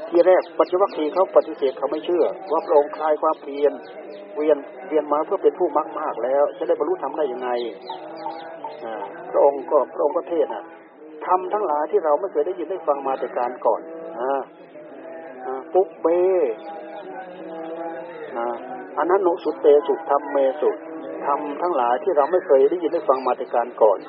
[0.09, 3.73] ทีแรกปัญจวัคคีย์เขาปฏิเสธเขาไม่เชื่อ ว่าพระองค์คลายความเพียร
[4.35, 7.49] เวียนเวียนมาเพื่อเป็นผู้มากมากแล้ว จะได้บรรลุธรรมได้ยังไง
[9.31, 10.63] พระองค์ก็พระองค์ก็เทศนะ
[11.25, 13.81] ทำทั้งหลายที่เราไม่เคยได้ยินได้ฟังมาแต่การก่อน
[15.73, 16.07] ปุ๊บเบ
[18.97, 20.69] อันนั้นนุสุเตสุธรรมเมสุ
[21.25, 23.99] ทำทั้งหลายที่เราไม่เคยได้ยินได้ฟังมาแต่การก่อน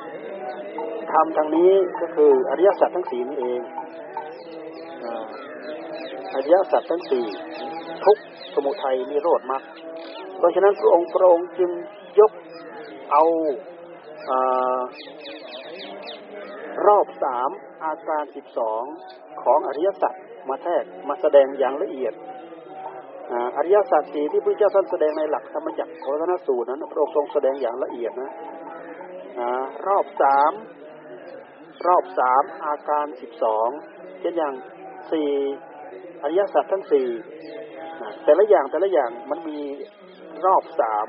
[1.13, 3.61] ทำทางนี้ก็คืออริยสัจทั้งสี่นี่เอง
[6.35, 7.25] อริยสัจทั้งสี่
[8.05, 8.19] ทุก
[8.55, 9.63] สมุทัยนิโรธมรรค
[10.39, 11.71] เพราะฉะนั้นพระองค์พระองค์จึง
[12.21, 12.33] ยก
[13.13, 13.25] เอา
[16.87, 17.51] รอบสาม
[17.85, 18.83] อาการสิบสอง
[19.43, 20.15] ของอริยสัจ
[20.49, 22.15] มาแทกมาแสดงอย่างละเอียด
[23.57, 28.33] อริยสัจสี่ที่พระเจ้าท่านแสดงในหลักธรรมจักรโคตนสูตรนั้นพระองค์ทรงแสดงอย่างละเอียดนะ
[29.87, 30.53] รอบสาม
[31.87, 33.69] รอบสามอาการสิบสอง
[34.21, 34.55] เช่นอย่าง
[35.13, 35.31] สี่
[36.23, 37.09] อริยสัจทั้งสี่
[38.25, 39.59] แต่ละอย่างแต่ละอย่างมันมี
[40.45, 41.07] รอบสาม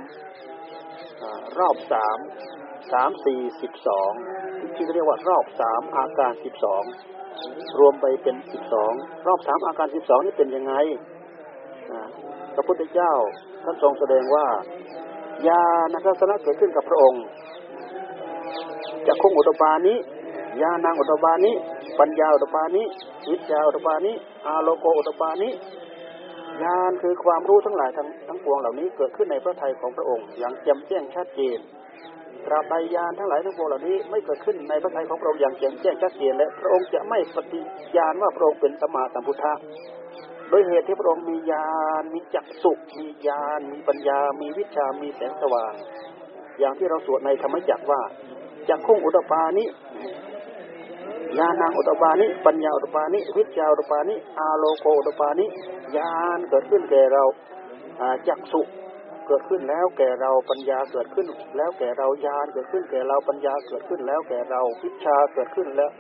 [1.59, 2.17] รอบสาม
[2.91, 4.11] สามสี่สิบสอง
[4.75, 6.83] ที่เรียกว่ารอบสามอาการสิบสอง
[7.79, 8.93] รวมไปเป็นสิบสอง
[9.27, 10.73] รอบสามอาการสิบสองนี่เป็นยังไง
[12.55, 13.13] พระพุทธเจ้า
[13.63, 14.47] ท่านทรงแสดงว่า
[15.47, 17.23] ญาณทัศนะเกิดขึ้นกับพระองค์
[19.07, 19.97] จะคงอุตบานี้
[20.61, 21.55] ญาณังอุตบานี้
[21.99, 22.85] ปัญญาอุตบานี้
[23.31, 24.15] วิชาอุตบานี้
[24.47, 25.51] อาโลโกอุตบานี้
[26.63, 31.59] ญาณคือความรู้ทั้งหลายทั้งทั้งปวงเหล่านี้เกิดขึ้นในพระทัยของพระองค์อย่างแจ่มแจ้งชัดเจน
[32.45, 37.61] ตราบใดญาณทั้งหลายทั้งปวงเหล่านี้ไม่เกิดขึ้นในพระทัยของพระองค์อย่างแจ่มแจ้งชัดเจนและพระองค์จะไม่ปฏิ
[37.97, 39.53] ญาณว่าพระองค์เป็นสมาสัมพุทธะ
[40.49, 41.69] โดยเหตุที่พระองค์มีญา
[42.01, 45.73] ณมีจักสุมีญาณมีปัญญา มีวิชามีแสงสว่าง
[46.59, 48.01] อย่างที่เราสวดในธรรมจักว่า
[48.69, 49.65] จักคงอุตปานิ
[51.37, 55.45] ญาณังอุตปานิปัญญาอุตปานิวิชาอุตปานิอาโลโกอุตปานิ
[55.97, 57.23] ญาณเกิดขึ้นแก่เรา
[58.27, 58.61] จักสุ
[59.27, 65.91] เกิดขึ้นแล้วแก่เราปัญญาเกิดขึ้น แล้วแก่เราญาณเกิดขึ้นแก่เราปัญญาเกิดขึ้น แล้วแก่เราวิชาเกิดขึ้นแล้ว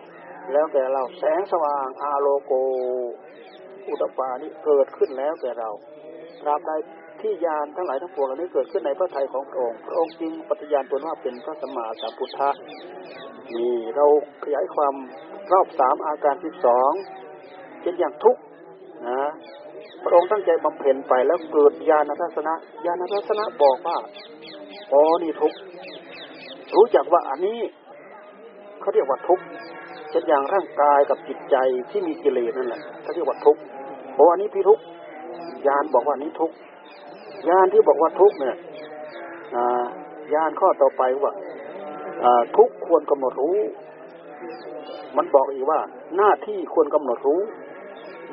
[0.51, 2.53] แล้วแก่เราแสงสว่างอาโลโก
[3.89, 5.69] อุตปานิเกิดขึ้นแล้วแก่เรา
[6.41, 6.71] ตราบใด
[7.23, 12.49] ที่ญาณทั้งหลายทั้งปวงเหล่านี้เกิดขึ้นในพระทัยของพระองค์พระองค์จึงปฏิญาณตนว่าเป็นพระสัมมาสัมพุทธะ
[13.55, 14.05] นี่เรา
[14.43, 14.93] ขยายความ
[15.51, 16.91] รอบสามอาการที่สอง
[17.81, 18.37] เช่นอย่างทุก
[19.07, 19.29] นะ
[20.03, 22.53] พระองค์ตั้งใจบำเพ็ญไปแล้วเกิดญาณทัศนะ
[22.85, 23.97] ญาณทัศนะบอกว่า
[24.91, 25.53] อ๋อนี่ทุก
[26.75, 27.59] รู้จักว่าอันนี้
[28.81, 29.39] เขาเรียกว่าทุก
[30.09, 31.55] เช่นอย่างร่างกายกับจิตใจ
[31.89, 33.57] ที่มีกิเลสนั่นแหละเขาเรียกว่าทุก
[34.15, 34.79] โอ้อันนี้พี่ทุก
[35.67, 36.51] ญาณบอกว่านี้ทุก
[37.49, 38.55] ญาณที่บอกว่าทุกเนี่ย
[40.33, 41.31] ญาณข้อต่อไปว่า
[42.57, 43.59] ทุกควรกำหนดรู้
[45.17, 45.79] มันบอกอีกว่า
[46.17, 47.41] หน้าที่ควรกำหนดรู้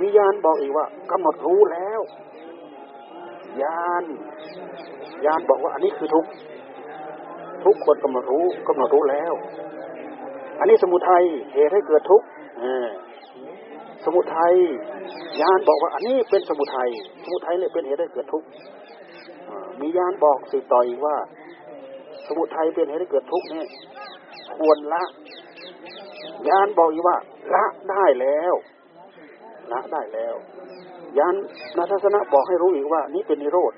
[0.00, 2.00] มีญาณบอกอีกว่ากำหนดรู้แล้ว
[3.62, 4.04] ญาณ
[5.26, 6.24] ญาณบอกว่าอันนี้คือทุก
[7.64, 9.32] ทุกควรกำหนดรู้กำหนดรู้แล้ว
[10.58, 12.26] อันนี้สมุทัยเหตุให้เกิดทุกข์
[14.04, 14.54] สมุทัย
[15.40, 16.88] ญาณบอกว่าอันนี้เป็นสมุทัย
[17.24, 18.46] สมุทัยเนี่ยเป็นเหตุให้เกิดทุกข์
[19.80, 21.16] มีญาณบอกสืบต่ออีกว่า
[22.26, 23.64] สมุทัยเป็นเหตุให้เกิดทุกข์นี่
[24.56, 25.04] ควรละ
[26.48, 27.16] ญาณบอกอีกว่า
[27.54, 28.54] ละได้แล้ว
[29.72, 30.34] ละได้แล้ว
[31.18, 31.34] ยัน
[31.76, 33.72] นาทัศนะบอกให้รู้อีกว่า นี่เป็นนิโรธ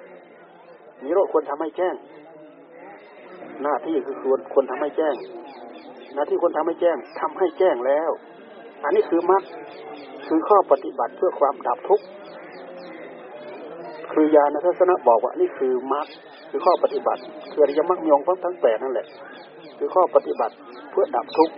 [1.05, 1.95] นิโรธควรทำให้แจ้ง
[3.63, 5.15] หน้าที่คือควรควรทำให้แจ้ง
[6.15, 8.11] หน้าที่ควรทำให้แจ้งทำให้แจ้งแล้ว
[8.85, 9.43] อันนี้คือมรรค
[10.29, 12.05] คือข้อปฏิบัติเพื่อความดับทุกข์
[14.13, 16.07] คือยาณทัศนะบอกว่านี่คือมรรค
[16.51, 17.21] คือข้อปฏิบัติ
[17.51, 19.07] คืออริยมรรคมีองค์ทั้งแปดนั่นแหละ
[19.79, 20.55] คือข้อปฏิบัติ
[20.91, 21.55] เพื่อดับทุกข์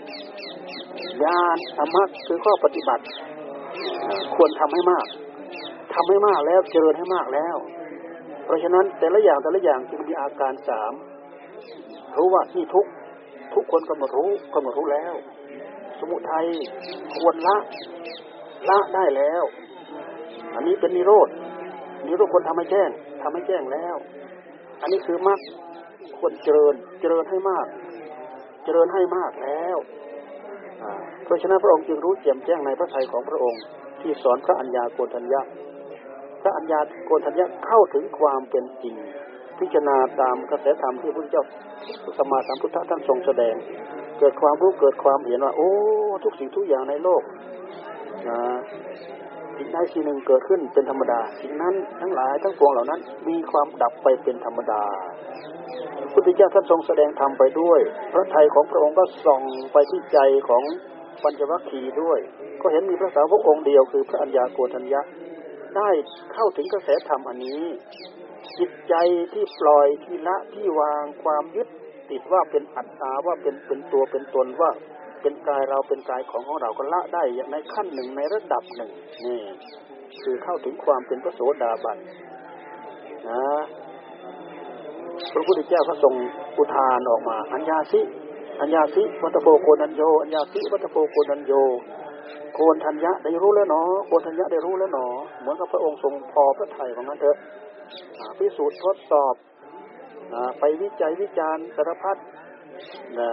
[1.25, 3.03] ญาณธรรมะคือข้อปฏิบัติ
[4.35, 5.07] ควรทำให้มาก
[5.95, 7.57] ทำให้มากแล้วเจริญให้มากแล้ว
[8.45, 10.93] เพราะฉะนั้นแต่ละอย่างแต่ละอย่างจึงมีอาการสาม
[12.17, 12.87] รู้ว่าที่ทุก
[13.55, 15.15] ทุกคนกำหนดรู้กำหนดรู้แล้ว
[15.99, 16.47] สมุทัย
[17.15, 17.57] ควรละ
[18.69, 19.43] ละได้แล้ว
[20.55, 21.29] อันนี้เป็นนิโรธ
[22.07, 22.91] นิโรธคนทำให้แจ้ง
[23.23, 23.97] ทำให้แจ้งแล้ว
[24.81, 25.41] อันนี้คือมรร
[26.19, 27.67] ควรเจริญ เจริญให้มาก
[28.65, 29.77] เจริญให้มากแล้ว
[31.25, 33.61] เพราะฉะนั้นพระองค์จึงรู้แจ่มแจ้งในพระทัยของพระองค์
[34.01, 35.41] ที่สอนพระัญญาโกณทัญญา
[36.43, 38.95] พระัญญาโกณทัญญาเข้าถึงความเป็นจริง
[39.59, 41.45] พิจารณาตามกระแสธรรมที่พระเจ้า
[42.17, 43.55] สมมาสัมพุทธท่านทรงแสดง
[44.19, 45.71] เกิดความรู้เกิดความเห็นว่า โอ้
[46.25, 47.23] ทุกสิ่งทุกอย่างในโลก
[48.29, 48.41] นะ
[49.57, 54.83] สิ่งใดสิ่งหนึ่งเกิดขึ้นเป็นธรรมดา สิ่งนั้นทั้งหลายทั้งปวงเหล่านั้น มีความดับไปเป็นธรรมดา
[56.13, 57.81] พุทธเจ้าท่านทรงแสดงธรรมไปด้วย
[58.13, 60.63] พระทัยของพระองค์ก็ส่องไปที่ใจของ
[61.23, 62.19] ปัญจวัคคีย์ด้วย
[62.61, 65.01] ก็เห็นมีพระสาวกองค์เดียวคือพระัญญาโกฏัญญะ
[65.77, 65.91] ได้
[66.33, 67.63] เข้าถึงกระแสธรรมอันนี้
[68.59, 68.95] จิตใจ
[69.33, 71.69] ที่ปล่อยที่ละที่วางความยึด
[72.11, 74.71] ติดว่าเป็นอัตตาว่าเป็นเป็นตัวเป็นตนว่า
[75.25, 78.91] เป็นกายเราเป็นกายของของเราก็ละได้อย่างในขั้นหนึ่งในระดับหนึ่ง
[79.25, 79.41] นี่
[80.23, 81.99] คือเข้าถึงความเป็นพระโสดาบัน
[83.29, 83.45] นะ
[85.33, 86.15] พระพุทธเจ้าก็ทรง
[86.57, 88.01] อุทานออกมา อัญญาสิ
[88.61, 91.53] อัญญาสิวัตโพโกนัญโยอัญญาสิวัตโพโกนัญโย
[92.55, 97.37] โกนทัญญะได้รู้แล้วเนาะโกนทัญญะได้รู้แล้วเนาะเหมือนกับพระองค์ทรงพอพระทัยของนั้นเถอะ
[98.39, 99.35] พิสูจน์ทดสอบ
[100.59, 102.17] ไปวิจัยวิจารณ์สารพัด
[103.19, 103.31] นะ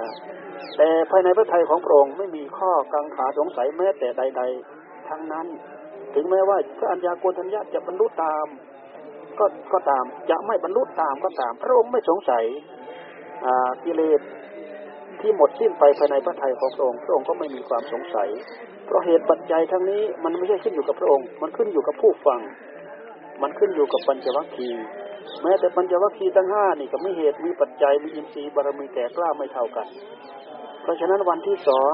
[0.78, 4.44] แต่ภายในพระทัยของพระองค์ไม่มีข้อกังขาสงสัยแม้แต่ใด
[4.76, 5.48] ๆ ทั้งนั้น
[6.14, 8.46] ถึงแม้ว่าพระอัญญาโกนทัญญะจะบรรลุตาม
[9.40, 12.44] ก็ก็ตามจะไม่บรรลุตามก็ตาม พระองค์ไม่สงสัย
[13.84, 14.22] กิเลส
[15.22, 18.30] ที่หมดสิ้นไปภายในพระทัยของพระองค์พระองค์ก็ไม่มีความสงสัย
[18.86, 22.40] เพราะเหตุปัจจัยทั้งนี้มันไม่ใช่ขึ้นอยู่กับพระองค์ มันขึ้นอยู่กับผู้ฟัง
[23.42, 24.84] มันขึ้นอยู่กับปัญจวัคคีย์
[25.44, 29.88] แม้แต่ปัญจวัคคีย์ทั้งห้านี่ก็ไม่เหตุมีปัจจัยมีอินทรีย์บารมีแก่กล้าไม่เท่ากัน
[30.84, 31.94] เพราะฉะนั้นวันที่สอง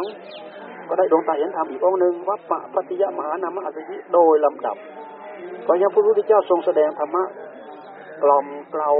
[0.87, 4.77] ก็ได้ดวงตาเห็นธรรมอีกองค์หนึ่งวัปปะปฏิยมหานามอัสยิโดยลำดับ
[5.65, 7.23] พระยาพระพุทธเจ้าทรงแสดงธรรมะ
[8.23, 8.91] กล่อมเกลา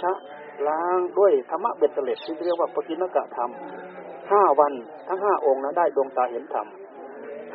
[0.00, 0.12] ชะ
[0.68, 3.50] ล้างด้วยธรรมะเบ็ดเสล็ดที่เรียกว่าปกิณกะธรรม
[4.32, 4.72] ห้าวัน
[5.08, 6.66] ทั้งห้าองค์นั้นได้ดวงตาเห็นธรรม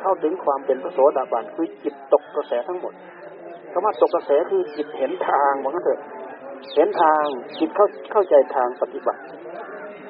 [0.00, 2.92] เข้าถึงความเป็นพระโสดาบันคือจิตตกกระแสทั้งหมด
[3.72, 6.00] คำว่าตกกระแสคือจิตเห็นทางว่างั้นเถอะ
[6.74, 7.22] เห็นทาง
[7.58, 9.20] จิตเข้าเข้าใจทางปฏิบัติ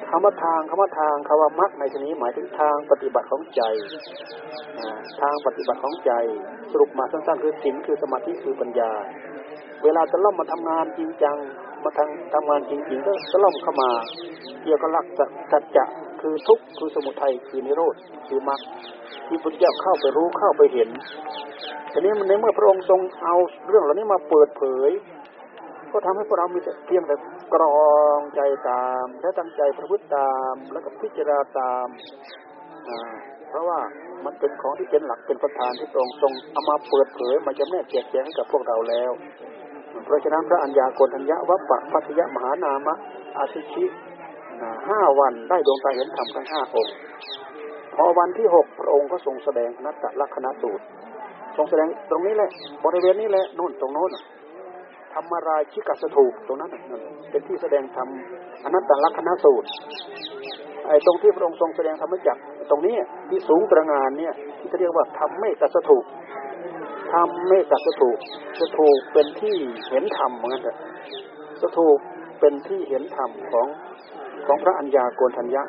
[0.09, 3.61] คำว่าทางคำว่าทางคำว่ามรรคในที่นี้หมายถึงทางปฏิบัติของใจ
[5.21, 6.11] ทางปฏิบัติของใจ
[6.71, 8.91] สรุปมาสั้นๆ คือศีลคือสมาธิคือปัญญา
[9.83, 11.37] เวลาจะล่อมมาทำงานจริงจัง
[11.83, 13.89] มาทางทำงานจริงๆก็จะล่อมเข้ามา
[14.63, 15.05] เกี่ยวกับหลัก
[15.51, 15.85] สัจจะ
[16.21, 17.95] คือทุกข์คือสมุทัยคือนิโรธ
[18.27, 18.61] คือมรรค
[19.27, 20.89] ที่พุทธเจ้าเข้าไปรู้เข้าไปเห็น
[21.91, 23.35] ทีนี้มันในเมื่อพระองค์ทรงเอา
[23.69, 24.91] เรื่องเหล่านี้มาเปิดเผย
[25.91, 27.15] ก็ทำให้พวกเรามีแต่เพียงแต่
[27.53, 27.81] กรอ
[28.17, 31.87] งใจตามและตั้งใจประพฤติตามแล้วก็พิจารณาตาม
[33.49, 33.79] เพราะว่า
[34.25, 39.11] มันเป็นของที่เป็นหลักเป็นประธานที่ตรงทรงเอามาเปิดเผยมาจำแนกแจกแจงให้กับพวกเราแล้ว
[40.05, 42.95] เพราะฉะนั้นพระอัญญาโกณัญญาวัปปะพัทยมหานามะ
[43.37, 43.85] อาชิชิ
[44.89, 46.93] ห้าวันได้ดวงตาเห็นธรรมทั้งห้าองค์
[47.95, 50.83] พอวันที่หกพระองค์ก็ทรงแสดงนัตตลักษณสูตร
[51.57, 52.49] ทรงแสดงตรงนี้แหละ
[52.85, 54.11] บริเวณนี้แหละนู่นตรงโน้น
[55.13, 56.71] ธรรมรายชิกสถูปตรงนั้น
[57.29, 58.07] เป็นที่แสดงธรรม
[58.63, 59.67] อนัตตลักษณสูตร
[60.87, 62.37] ไอ้ตรงที่พระองค์ทรงแสดงธรรมจัก
[62.69, 62.95] ตรงนี้
[63.29, 66.05] ที่สูงตระงานเนี่ยที่เรียกว่าธรรมเมตสถูป
[67.13, 68.17] ธรรมเมตสถูป
[68.59, 69.57] สถูปเป็นที่
[69.89, 70.75] เห็นธรรมเหมือนกัน
[71.61, 71.97] สถูป
[72.39, 73.67] เป็นที่เห็นธรรมของ
[74.45, 75.63] ของพระัญญาโกณทัญญะ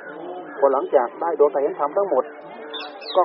[0.58, 2.24] พอหลังจากได้ดนแต่เห็นธรรมทั้งหมด
[3.16, 3.22] ก็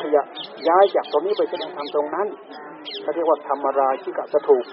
[0.00, 0.22] ขยะ
[0.68, 2.26] ย้ายจากตรงนี้ไปแสดงธรรมตรงนั้น
[3.02, 4.64] เขาเรียกว่าธรรมราชิกสถูป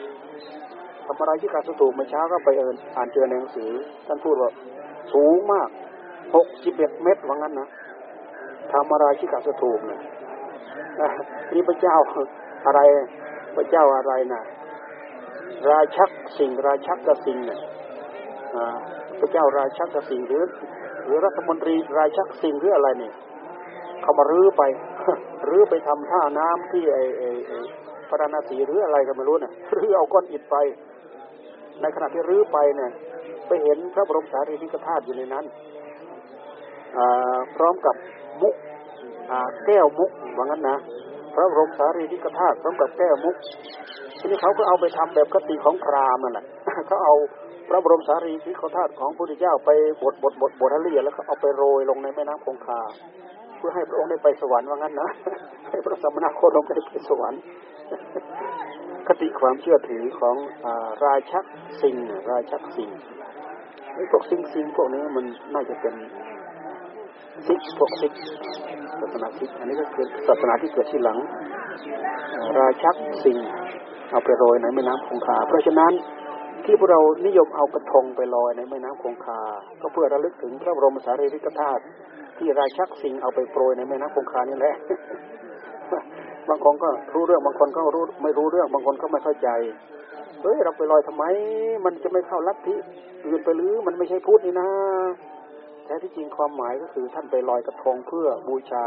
[1.05, 3.69] ธรรมราชิกสถูปเมื่อเช้าก็ไปเอินอ่านเจอในหนังสือ
[4.07, 4.51] ท่านพูดว่า
[5.13, 5.69] สูงมาก
[6.35, 7.67] หกสิบเอ็ดเมตรว่างั้นนะ
[8.71, 10.01] ธรรมราชิกสถูปเนี่ย
[11.53, 11.97] นี่พระเจ้า
[12.65, 12.79] อะไร
[13.55, 14.41] พระเจ้าอะไรนะ
[15.69, 17.59] ราชักสิ่งราชักกสิ่งเนี่ย
[19.19, 20.43] พระเจ้าราชักกสิ่งหรือ
[21.03, 23.13] หรือรัฐมนตรีราชักสิ่งหรืออะไรเนี่ย
[24.01, 24.63] เขามารื้อไป
[25.49, 27.23] รื้อไปทำท่าน้ำที่ไอไอ
[28.09, 30.55] พระนาศีหรืออะไรก็ไม่รู้เนี่ยรื้อเอาก้อนอิฐไป
[31.81, 32.91] ในขณะที่รื้อไปเนี่ย
[33.47, 35.45] ไปเห็นพระบรมสารีริกธาตุอยู่ในนั้น
[37.55, 37.95] พร้อมกับ
[38.41, 38.55] มุก
[39.65, 40.77] แก้วมุกว่างั้นนะ
[41.35, 43.35] พระบรมสารีริกธาตุพร้อมกับแก้วมุก
[44.19, 46.45] ทีนี้เขาก็เอาไปทำแบบกติของพราหมณ์นั่นแหละ
[46.87, 47.15] เขาเอา
[47.69, 49.69] พระบรมสารีริกธาตุของพระพุทธเจ้าไป
[50.01, 52.81] บดบดบดบดละเอียดแล้วก็เอาไปโรยลงในแม่น้ำคงคา
[53.57, 55.09] เพื่อให้พระองค์ได้ไปสวรรค์ว่างั้นนะ
[55.69, 57.41] ให้พระสมณโคดมได้ไปสวรรค์
[59.07, 60.35] คติความเชื่อถือของ
[61.03, 61.45] ราชัก
[61.81, 61.95] สิง
[62.29, 62.89] ราชักสิง
[64.11, 65.93] พวกสิงสิงพวกนี้มันน่าจะเป็น
[67.47, 68.13] ซิกพวกซิก
[68.99, 71.17] ศาสนาซิกอันนี้ก็คือศาสนาที่เกิดที่หลัง
[72.59, 73.37] ราชักสิง
[74.11, 75.91] เอาไปโรยในแม่น้ำคงคา เพราะฉะนั้น
[76.65, 79.39] ที่พวกเรานิยมเอากระทงไปลอยในแม่น้ำคงคา
[79.81, 81.81] ก็เพื่อระลึกถึงพระบรมสารีริกธาตุ
[82.37, 84.75] ที่ราชักสิงเอาไปโปรยในแม่น้ำคงคานี่แหละ
[86.49, 89.49] บางคนก็รู้เรื่องบางคนก็รู้ไม่รู้เรื่องบางคนก็ไม่เข้าใจ
[90.41, 91.23] เฮ้ยเราไปลอยทำไม
[91.85, 92.75] มันจะไม่เข้าลัทธิ
[93.25, 94.69] อื่นไปหรือมันไม่ใช่พุทธนี่นะ
[95.85, 98.85] แท้ที่จริงความหมายก็คือท่านไปลอยกระทงเพื่อบูชา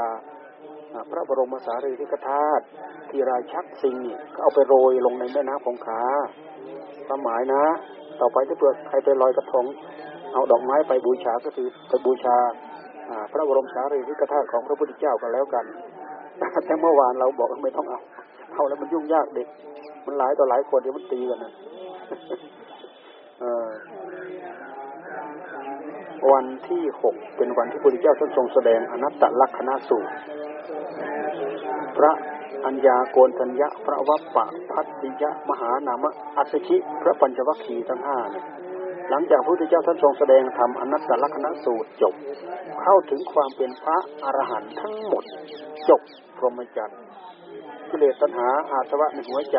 [1.10, 2.64] พระบรมสารีริกธาตุ
[3.10, 3.96] ที่ราชักสิง
[4.34, 6.02] ก็เอาไปโรยลงในแม่น้ำคงคา
[7.06, 7.64] ความหมายนะ
[8.20, 9.64] ต่อไปถ้าเกิดใครไปลอยกระทง
[10.32, 12.36] เอาดอกไม้ไปบูชาก็คือไปบูชา
[13.32, 15.64] พระบรมสารีริกธาตุของพระพุทธเจ้ากันแล้วกัน
[16.66, 18.00] แต่เมื่อวานเราบอกไม่ต้องเอา
[18.52, 19.48] เอาแล้วมันยุ่งยากเด็ก
[20.06, 21.52] มันหลายต่อหลายคนเดี๋ยวมันตีกันนะ
[26.32, 30.12] วันที่หกเป็นวันที่พระพุทธเจ้าท่านทรงแสดงอนัตตลักษณสูตร
[31.96, 32.12] พระ
[32.66, 38.44] อัญญาโกนทัญญะ พระวัปปะพัตติยะ มหานามะอัศชิ พระปัญจวัคคีย์ทั้งห้าเนี่ย
[39.10, 42.14] หลังจากพระพุทธเจ้าท่านทรงแสดงธรรมอนัตตลักษณสูตรจบ
[42.82, 45.24] เข้าถึงความเป็นพระอรหันต์ทั้งหมด
[45.88, 46.00] จบ
[46.36, 46.98] พรหมจรรย์
[47.90, 49.58] กิเลสตัณหาอาสวะในหัวใจ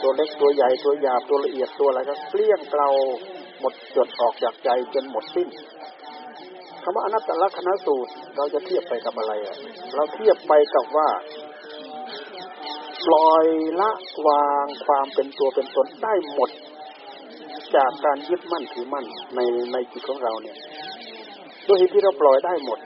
[0.00, 2.88] ตัวเล็กตัวใหญ่ตัวหยาบตัวละเอียดตัวอะไรก็เกลี้ยงเกลา
[3.60, 5.48] หมดจดออกจากใจจนหมดสิ้น
[6.82, 9.56] คำว่าอนัตตลักษณสูตร เราจะเทียบไปกับอะไรอะ
[9.94, 11.08] เราเทียบไปกับว่า
[13.06, 13.46] ปล่อย
[13.80, 13.90] ละ
[14.26, 16.50] วางความเป็นตัวเป็นตนได้หมด
[17.76, 19.04] จากการยึดมั่นถือมั่น
[19.34, 19.40] ใน
[19.72, 20.56] ในจิตของเราเนี่ย
[21.64, 22.78] โดยเหตุที่เราปล่อยได้หมด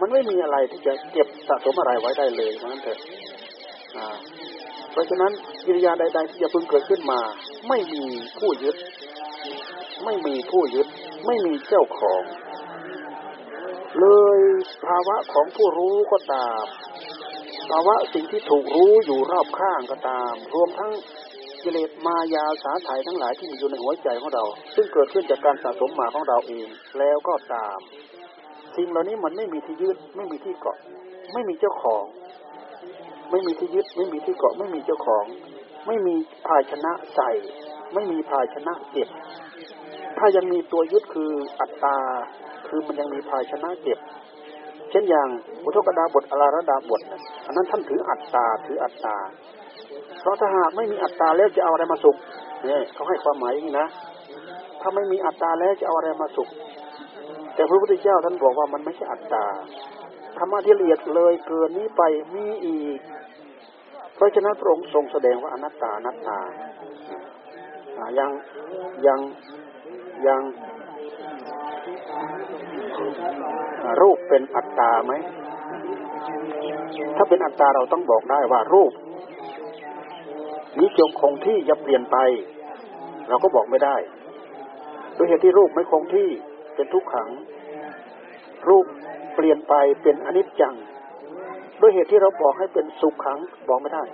[0.00, 2.98] มันไม่มีอะไรที่จะเก็บสะสมอะไรไว้ได้เลยเพราะนั้นเถอะ
[4.92, 5.32] เพราะฉะนั้น
[5.66, 7.20] กิริยาใด ๆ ที่จะพึงเกิดขึ้นมา
[7.68, 8.02] ไม่มี
[8.38, 8.76] ผู้ยึด
[10.04, 10.86] ไม่มีผู้ยึด
[11.26, 12.22] ไม่มีเจ้าของ
[13.98, 14.38] เลย
[14.86, 16.64] ภาวะของผู้รู้ก็ตาม
[17.70, 20.92] ภาวะสิ่งที่ถูกรู้อยู่รอบข้างก็ตาม รวมทั้ง
[21.62, 24.44] กิเลสมายาสาไถทั้งหลายที่มีอยู่ในหัวใจของเรา
[24.74, 26.68] ซึ่งเกิดขึ้นจากการสะสมมาของเราเอง
[26.98, 27.78] แล้วก็ตาม
[28.76, 30.78] สิ่งเหล่านี้มันไม่มีที่ยึดไม่มีที่เกาะ
[31.32, 32.04] ไม่มีเจ้าของ
[33.30, 35.24] ไม่มีที่ยึดไม่มีที่เกาะ ไม่มีเจ้าของ
[35.86, 36.14] ไม่มี
[36.46, 37.30] ภาชนะใส่
[37.94, 39.08] ไม่มีภาชนะเก็บ
[40.18, 41.96] ถ้ายังมีตัวยึดคืออัตตา
[42.68, 43.98] คือมันยังมีภายชนะเก็บ
[44.90, 45.28] เช่นอย่าง
[45.64, 47.00] อุทกดาบทอลาระดาบท
[47.46, 49.16] อันนั้นท่านถืออัตตาถืออัตตา
[50.20, 52.16] เพราะถ้าหากไม่มีอัตตาแล้วจะเอาอะไรมาสุข
[52.64, 53.88] เนี่ยเขาให้ความหมายอย่างนี้นะ
[54.80, 56.48] ถ้าไม่มีอัตตาแล้วจะเอาอะไรมาสุข
[57.54, 59.44] แต่พระพุทธเจ้าท่านบอกว่ามันไม่ใช่อัตตา
[60.36, 62.02] ธรรมะที่ละเอียดเลยเกินนี้ไป
[62.34, 62.98] มีอีก
[64.14, 66.38] เพราะฉะนั้นพระองค์ทรงแสดงว่าอนัตตาอนัตตา
[67.98, 68.30] อยัง
[69.02, 69.20] อยัง
[70.26, 70.42] ยัง
[74.00, 75.12] รูปเป็นอัตตาไหม
[77.16, 78.92] ถ้าเป็นอัตตาเราต้องบอกได้ว่ารูป
[80.78, 82.16] นี้จงคงที่อย่าเปลี่ยนไป
[83.28, 83.96] เราก็บอกไม่ได้
[85.16, 86.28] ด้วยเหตุที่รูปไม่คงที่
[86.74, 87.28] เป็นทุกขัง
[88.68, 88.84] รูป
[89.34, 90.74] เปลี่ยนไปเป็นอนิจจัง
[91.80, 93.38] ด้วยเหตุที่เราบอกให้เป็นสุขขัง
[93.68, 94.04] บอกไม่ได้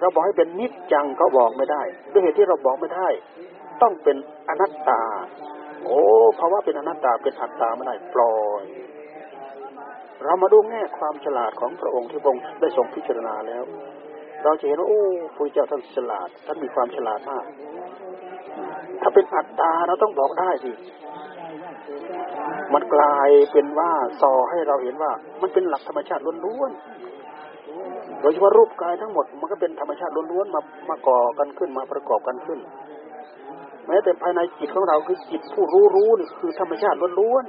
[0.00, 1.82] เราบอกให้เป็นนิจจังก็บอกไม่ได้
[2.12, 3.08] ด้วยเหตุที่เราบอกไม่ได้
[3.82, 4.16] ต้องเป็น
[4.48, 5.02] อนัตตา
[5.84, 6.00] โอ้
[6.36, 8.64] เพราะว่าเป็นอนัตตาเป็นอัตตาไม่ได้ปล่อย
[10.24, 13.64] เรามาดูแง่ความฉลาดของพระองค์ที่พระองค์ได้ทรงพิจารณาแล้ว
[14.44, 15.02] เราจะเห็นว่าโอ้
[15.36, 17.44] พระเจ้าท่านฉลาดท่านมีความฉลาดมาก
[19.00, 20.72] ถ้าเป็นอัตตาเราต้องบอกได้สิ
[22.74, 25.12] มันกลายเป็นว่าสอให้เราเห็นว่า
[25.42, 30.60] มันเป็นหลักธรรมชาติล้วนๆ โดยเฉพาะรูปกายทั้งหมดมันก็เป็นธรรมชาติล้วนๆมา
[30.90, 32.60] มาก่อกันขึ้นมาประกอบกันขึ้น
[33.90, 37.44] ม้แต่ภายในจิตของเราคือจิตผู้รู้รู้นี่คือธรรมชาติล้วน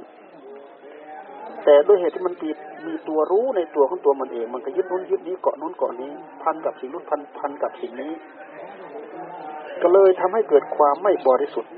[0.80, 2.50] ๆแต่ด้วยเหตุที่มันมี
[2.86, 6.12] มีตัวรู้ในตัวของตัวมันเอง มันก็ยึดนู้นยึดนี้เกาะนู้นเกาะนี้
[6.42, 8.12] พันกับสิ่งนู้นพันพันกับสิ่งนี้
[9.82, 11.72] ก็เลยทำให้เกิดความไม่บริสุทธิ์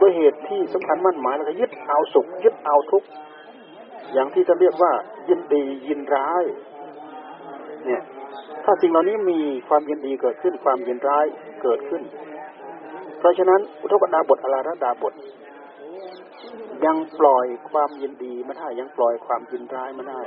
[0.00, 3.08] ด้วยเหตุที่สำคัญมั่นหมายแล้วก็ยึดเอาสุขยึดเอาทุกข์
[4.12, 4.92] อย่างที่จะเรียกว่า
[5.28, 6.44] ยินดียินร้าย
[7.84, 8.02] เนี่ย
[8.64, 11.26] ถ้าสิ่งเหล่านี้มีความยินดีเกิดขึ้นความยินร้าย
[11.62, 12.02] เกิดขึ้น
[13.20, 15.14] เพราะฉะนั้นอุทกดาบทอลาระดาบท
[16.86, 20.22] ยังปล่อยความยินดีไม่ได้ยังปล่อยความยินร้ายไม่ได้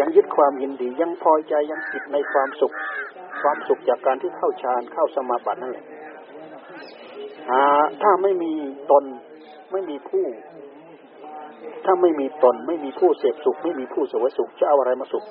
[0.00, 2.74] ยังยึดความยินดียังพอใจยังติดในความสุข
[3.42, 5.84] ความสุขจากการที่เข้าฌานเข้าสมาบัตินั่นแหละ
[8.02, 8.52] ถ้าไม่มี
[8.90, 9.04] ตน
[9.72, 10.26] ไม่มีผู้
[11.84, 15.24] ถ้าไม่มีตนไม่มีผู้เสพสุข ไม่มีผู้เสวยสุขจะเอาอะไรมาสุข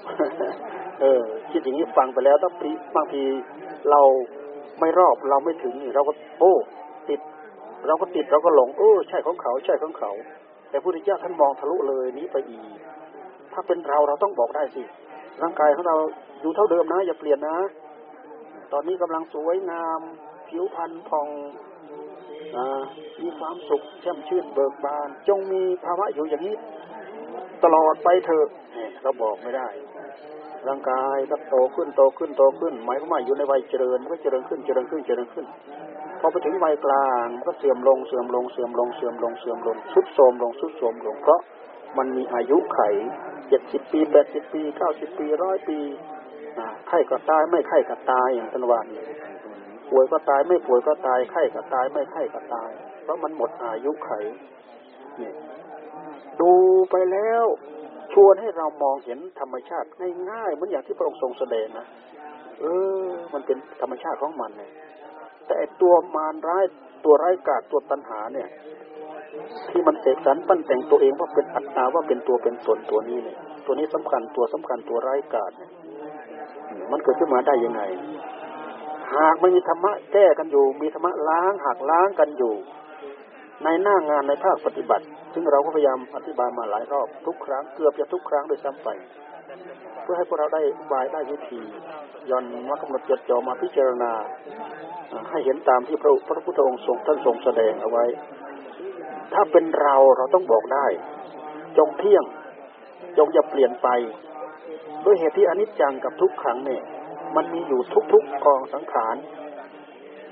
[1.02, 1.22] เออ
[1.52, 2.54] คิดอย่างนี้ฟังไปแล้วต้อง
[2.96, 3.24] บางที
[3.90, 4.02] เรา
[4.84, 6.54] ไม่รอบเราไม่ถึงเราก็โอ้
[7.10, 7.20] ติด
[7.88, 10.12] เราก็ติดเราก็หลง เออใช่ของเขาใช่ของเขา
[10.70, 12.64] แต่พระพุทธเจ้าท่านมองทะลุเลยนี้ไปอีก
[13.54, 14.84] ถ้าเป็นเราเราต้องบอกได้สิ
[15.42, 15.96] ร่างกายของเรา
[16.42, 17.58] อยู่เท่าเดิมนะ อย่าเปลี่ยนนะ
[18.74, 20.00] ตอนนี้กำลังสวยงาม
[20.50, 21.28] ผิวพรรณผ่อง
[22.56, 22.58] อ
[23.22, 26.56] มีความสุขแช่มชื่นเบิกบาน จงมีภาวะอยู่อย่างนี้
[27.64, 28.48] ตลอดไปเถอะ
[29.04, 29.68] เราบอกไม่ได้
[30.68, 35.46] ร่างกายก็โตขึ้นโตขึ้นโตขึ้น หมายความว่าอยู่ในวัยเจริญก็เจริญขึ้นเจริญขึ้นเจริญขึ้น
[36.20, 41.40] พอไปถึงวัยกลางก็เสื่อมลงเสื่อมลงเสื่อมลงเสื่อมลงเสื่อมลงสุดโทมลงสุดโทมลงเพราะ
[41.98, 42.80] มันมีอายุไข
[43.50, 45.80] เจ็ดสิบปีแปดสิบปีเก้าสิบปีร้อยปี
[46.88, 48.86] ไข้ก็ตายไม่ไข้ก็ตายอย่างตันวัน
[49.90, 52.72] ป่วยก็ตายไม่ป่วยก็ตายไข้ก็ตายไม่ไข้ก็ตาย
[53.04, 54.12] เพราะมันหมดอายุไข
[55.18, 55.34] เนี่ย
[56.42, 56.52] ดู
[56.92, 57.46] ไปแล้ว
[58.14, 59.88] ชวนให้เรามองเห็นธรรมชาติ
[60.30, 61.88] ง่ายๆเหมือนอย่างที่พระองค์ทรงแสดงนะ
[62.60, 62.66] เอ
[63.04, 64.72] อ มันเป็นธรรมชาติของมันเนี่ย
[65.48, 66.66] แต่ตัวมารร้าย
[67.06, 68.50] ตัวร้ายกาจตัวตัณหาเนี่ย
[69.70, 75.72] ที่มันเสกสรรปั้นแต่งตัวเองว่าเป็นอัตตาว่าเป็นตัวเป็นตนตัวนี้เนี่ย ตัวนี้สำคัญตัวสำคัญตัวร้ายกาจเนี่ย
[76.92, 77.82] มันเกิดขึ้นมาได้ยังไง
[79.16, 82.54] หากไม่มีธรรมะแก้กันอยู่ มีธรรมะล้างหักล้างกันอยู่
[83.64, 88.90] ในหน้างานในภาคปฏิบัติ ซึ่งเราก็พยายามอธิบายมาหลายรอบทุกครั้งเกือบจะทุกครั้งโดยซ้ำไป
[90.02, 90.62] เพื่อให้พวกเราได้
[90.92, 91.62] บายได้วิธี
[92.30, 94.12] ย้อนมากำหนดจดจ่อมาพิจารณา
[95.30, 98.06] ให้เห็นตามที่พระพระพุทธองค์ทรงท่านทรงแสดงเอาไว้
[99.34, 100.86] ถ้าเป็นเราเราต้องบอกได้
[101.78, 102.24] จงเที่ยง
[103.18, 103.88] จงอย่าเปลี่ยนไป
[105.06, 106.84] ด้วยเหตุที่อนิจจังกับทุกขังเนี่ย
[107.36, 107.82] มันมีอยู่
[108.14, 109.16] ทุกๆกองสังขาร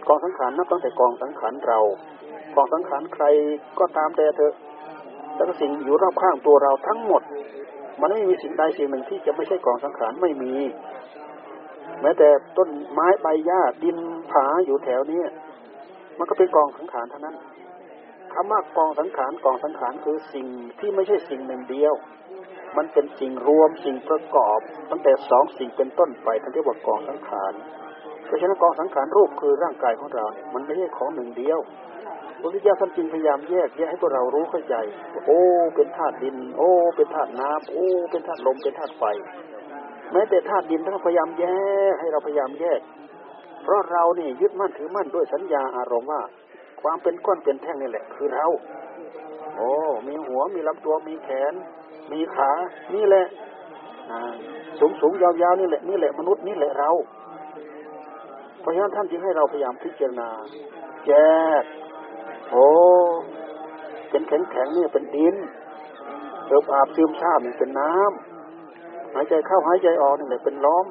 [0.07, 1.79] กองสังขารนับตั้งแต่กองสังขารเรา
[2.55, 3.25] กองสังขารใคร
[3.79, 4.53] ก็ตามแต่เถอะ
[5.41, 7.21] แแล้วก็สิ่งอยู่รอบข้างตัวเราทั้งหมด
[8.01, 10.53] มันไม่มีสิ่งใดสิ่งหนึ่งที่จะไม่ใช่กองสังขารไม่มี
[12.01, 13.97] แม้แต่ต้นไม้ใบหญ้าดิน
[14.31, 15.21] ผาอยู่แถวนี้
[16.17, 17.35] มันก็เป็นกองสังขารเท่านั้น
[18.33, 20.47] คำว่ากองสังขารกองสังขารคือสิ่ง
[20.79, 21.93] ที่ไม่ใช่สิ่งหนึ่งเดียว
[22.77, 24.59] มันเป็นสิ่งรวมสิ่งประกอบ
[24.91, 27.53] ตั้งแต่สองสิ่งเป็นต้นไปท่านเรียกว่ากองสังขาร
[28.25, 31.59] เพราะฉะนั้นกองสังขารรูปคือร่างกายของเราเนี่ยมันไม่ใช่ของหนึ่งเดียว
[32.41, 34.75] พระพุทธเจ้าท่านจึงพยายามแยกแยกให้พวกเรารู้เข้าใจ
[35.25, 35.41] โอ้
[35.75, 39.03] เป็นธาตุดิน โอ้ เป็นธาตุน้ำโอ้ เป็นธาตุลม เป็นธาตุไฟ
[40.11, 41.45] แม้แต่ธาตุดินท่านพยายามแย
[41.91, 42.79] กให้เราพยายามแยก
[43.63, 46.21] เพราะเรานี่ยึดมั่นถือมั่นด้วยสัญญาอารมณ์ว่า
[46.81, 48.45] ความเป็นก้อนเป็นแท่งนี่แหละ คือเรา
[49.55, 49.71] โอ้
[50.07, 51.53] มีหัว มีลำตัว มีแขน
[52.11, 52.51] มีขา
[52.95, 53.25] นี่แหละ
[54.79, 56.91] สูงสูงยาวๆนี่แหละ นี่แหละมนุษย์นี่แหละเรา
[58.61, 60.29] เพราะฉะนั้นท่านจึงให้เราพยายามพิจารณา
[61.07, 61.13] แย
[61.61, 61.63] ก
[62.51, 62.67] โอ้
[64.09, 65.35] เป็นแข็งแข็งนี่เป็นดิน
[66.47, 70.85] เอิบอาบซึมซาบนี่เป็นน้ำหายใจเข้าหายใจออกนี่แหละเป็นล้อม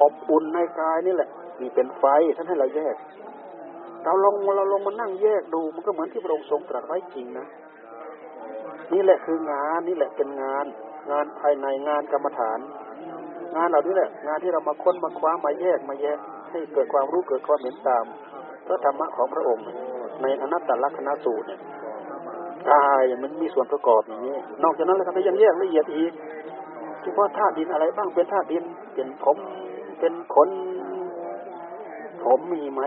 [0.00, 1.28] อบอุ่นในกายนี่แหละ
[1.60, 2.04] นี่เป็นไฟ
[2.36, 2.96] ท่านให้เราแยก
[4.04, 7.46] เราลงเราลงมานั่งแยกดู มันก็เหมือนที่พระองค์ทรงตรัสไว้จริงนะ
[8.92, 10.66] นี่แหละคืองานนี่แหละเป็นงาน
[11.10, 12.58] งานภายในงานกรรมฐาน
[13.56, 16.18] งานเหล่านี้แหละ งานที่เรามาค้นมาคว้ามาแยกมาแยก
[16.50, 18.04] ให้เกิดความรู้เกิดความเห็นตาม
[18.66, 19.64] พระธรรมะของพระองค์
[20.22, 21.60] ในอนัตตลักษณสูตรเนี่ย
[22.70, 26.12] กายมันมีส่วนประกอบอย่างนี้ นอกจากนั้นแล้วก็ยังแยกละเอียดอีก
[27.02, 28.64] เฉพาะธาตุดินอะไรบ้างเป็นธาตุดิน
[28.94, 29.38] เป็นผม
[29.98, 30.50] เป็นขน
[32.24, 32.82] ผมมีไหม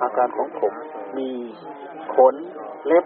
[0.00, 0.72] อาการของผม
[1.18, 1.30] มี
[2.14, 2.34] ขน
[2.86, 3.04] เล็บ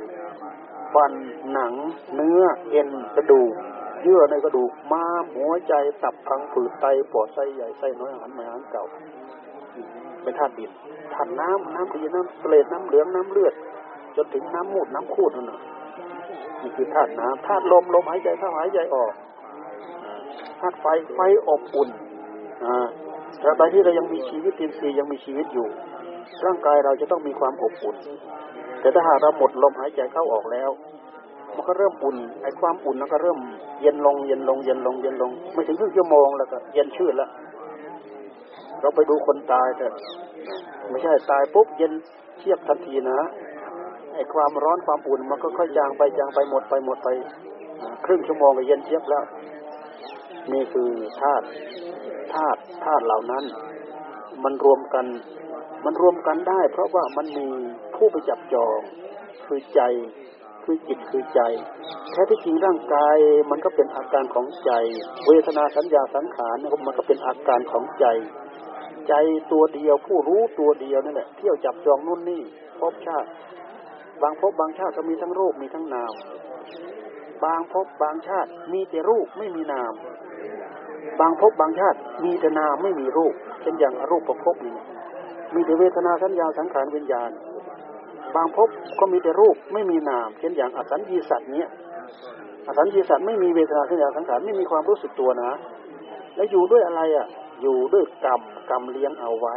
[0.94, 1.12] ฟัน
[1.52, 1.72] หนัง
[2.14, 3.52] เนื้อเอ็นกระดูก
[4.02, 8.84] เยื่อในกระดูกม้ามหัวใจตับพังผืดไตปอดไส้ใหญ่ไส้น้อยอาหารใหม่อาหารเก่า
[10.22, 10.70] เป็นธาตุดิน
[11.14, 13.54] ธาตุน้ำน้ำดีน้ำเปลดน้ำเหลืองน้ำเลือด
[14.16, 15.46] จนถึงน้ำมูดน้ำคูดนั่น
[16.60, 19.12] นี่คือธาตุน้ำธาตุลมลมหายใจเข้าหายใจออก
[20.60, 21.88] ธาตุไฟไฟอบอุ่น
[22.64, 22.86] อ่า
[23.42, 25.66] ตราบใดที่เรายังมีชีวิตอินทรีย์ยังมีชีวิตอยู่
[26.44, 27.96] ร่างกายเราจะต้องมีความอบอุ่น
[28.80, 30.70] แต่ถ้าหากเราหมดลมหายใจเข้าออกแล้ว
[31.54, 33.38] มันก็เริ่มอุ่นไอ้ความอุ่นมันก็เริ่ม
[33.82, 37.30] เย็นลงเย็นลงเย็นลงเย็นลงไม่ถึงครึ่งชั่วโมงแล้วก็เย็นชื่นแล้ว
[38.80, 39.92] เราไปดูคนตายเถอะ
[40.90, 41.92] ไม่ใช่ตายปุ๊บเย็น
[42.38, 43.28] เทียบทันทีนะ
[44.14, 47.08] ไอ้ความร้อนความอุ่นมันก็ค่อยจางไปจางไปหมดไปหมดไป
[48.04, 49.24] ครึ่งชั่วโมงก็เย็นเทียบแล้ว
[50.52, 50.90] นี่คือ
[51.20, 51.44] ธาตุ
[52.34, 53.44] ธาตุธาตุเหล่านั้น
[54.44, 55.06] มันรวมกัน
[55.84, 57.48] มันรวมกันได้ เพราะว่ามันมี
[57.94, 58.78] ผู้ไปจับจอง
[59.46, 59.82] คือใจ
[60.64, 61.40] คือจิตคือใจ
[62.10, 63.16] แท้ที่จริงร่างกาย
[63.50, 64.70] มันก็เป็นอาการของใจ
[65.26, 68.06] เวทนาสัญญาสังขารมันก็เป็นอาการของใจ
[69.08, 69.14] ใจ
[69.52, 72.42] ตัวเดียว ผู้รู้ตัวเดียวนั่นแหละเที่ยวจับจองนู่นนี่
[72.80, 73.28] พบชาติ
[74.22, 76.12] บางพบบางชาติก็มีทั้งรูปมีทั้งนาม
[77.44, 79.92] บางพบบางชาติ มีแต่รูปไม่มีนาม
[81.20, 84.74] บางพบบางชาติ มีแต่นามไม่มีรูปเช่นอย่างอรูปประพบนี่
[85.54, 87.30] มีแต่เวทนาสัญญาสังขารวิญญาณ
[88.34, 88.68] บางพบ
[89.00, 91.68] ก็มีแต่รูปไม่มีนาม เช่นอย่างอสัญญีสัตว์เนี้ย
[92.66, 95.50] อสัญญีสัตว์ไม่มีเวทนาสัญญาสังขารไม่มีความรู้สึกตัวนะ
[96.36, 97.26] แล้วอยู่ด้วยอะไรอะ
[97.62, 98.40] อยู่ด้วยกรรม
[98.70, 99.56] กรรมเลี้ยงเอาไว้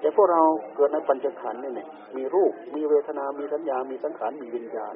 [0.00, 0.42] แต่พวกเรา
[0.74, 4.94] เกิดในปัญจขันธ์เนี่ยมีรูปมีเวทนา มีสัญญา มีสังขาร มีวิญญาณ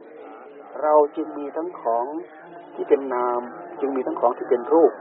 [0.83, 2.05] เราจึงมีทั้งของ
[2.75, 3.41] ที่เป็นนาม
[3.81, 4.93] จึงมีทั้งของที่เป็นรูป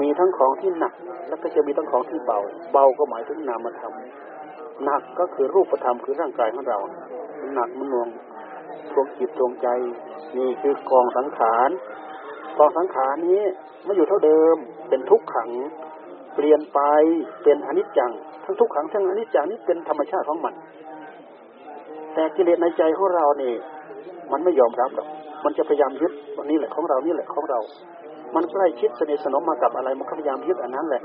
[0.00, 0.94] มีทั้งของที่หนัก
[1.28, 2.38] แล้วก็จะมีทั้งของที่เบา
[2.72, 3.94] เบาก็หมายถึงนามธรรม
[4.84, 6.78] หนักก็คือรูปธรรมคือร่างกายของเรา
[7.54, 8.08] หนักมันน่วง
[8.92, 9.68] ทวงจิตทวงใจ
[10.36, 11.70] นี่คือกองสังขาร
[12.58, 13.42] กองสังขารนี้
[13.84, 14.56] ไม่อยู่เท่าเดิม
[14.88, 15.50] เป็นทุกขัง
[16.34, 16.80] เปลี่ยนไป
[17.42, 18.12] เป็นอนิจจัง
[18.44, 20.54] ทั้งทุกขังทั้งอนิจจังนี่เป็นธรรมชาติของมัน
[22.14, 23.54] แต่กิเลสในใจของเราเนี่ย
[24.32, 25.08] มันไม่ยอมรับหรอก
[25.44, 27.60] มันจะพยายามยึดวันนี้แหละของเรานี่แหละของเรา
[28.34, 31.02] มันใกล้ชิดสนิทสนมมากับอะไร มันก็พยายามยึดอันนั้นแหละ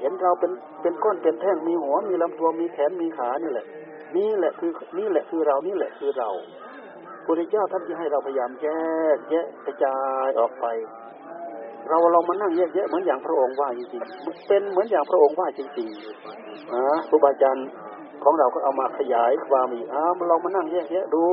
[0.00, 3.66] เห็นเราเป็นเป็นก้อนเป็นแท่งมีหัวมีลำตัวมีแขนมีขานี่แหละ
[4.16, 6.30] นี่แหละคือนี่แหละคือเรานี่แหละคือเรา
[7.24, 8.68] พระเจ้าท่านที่ให้เราพยายามแย
[9.16, 10.66] กแยะกระจายออกไป
[11.88, 17.68] เราเรามานั่งแยกแยะเหมือนอย่างพระองค์ว่าจริงๆเป็นเหมือนอย่างพระองค์ว่าจริงๆนะครูบาอาจารย์
[18.22, 21.24] ของเราก็เอามาขยายความอีกอ้าเรามานั่งแยกแยะดู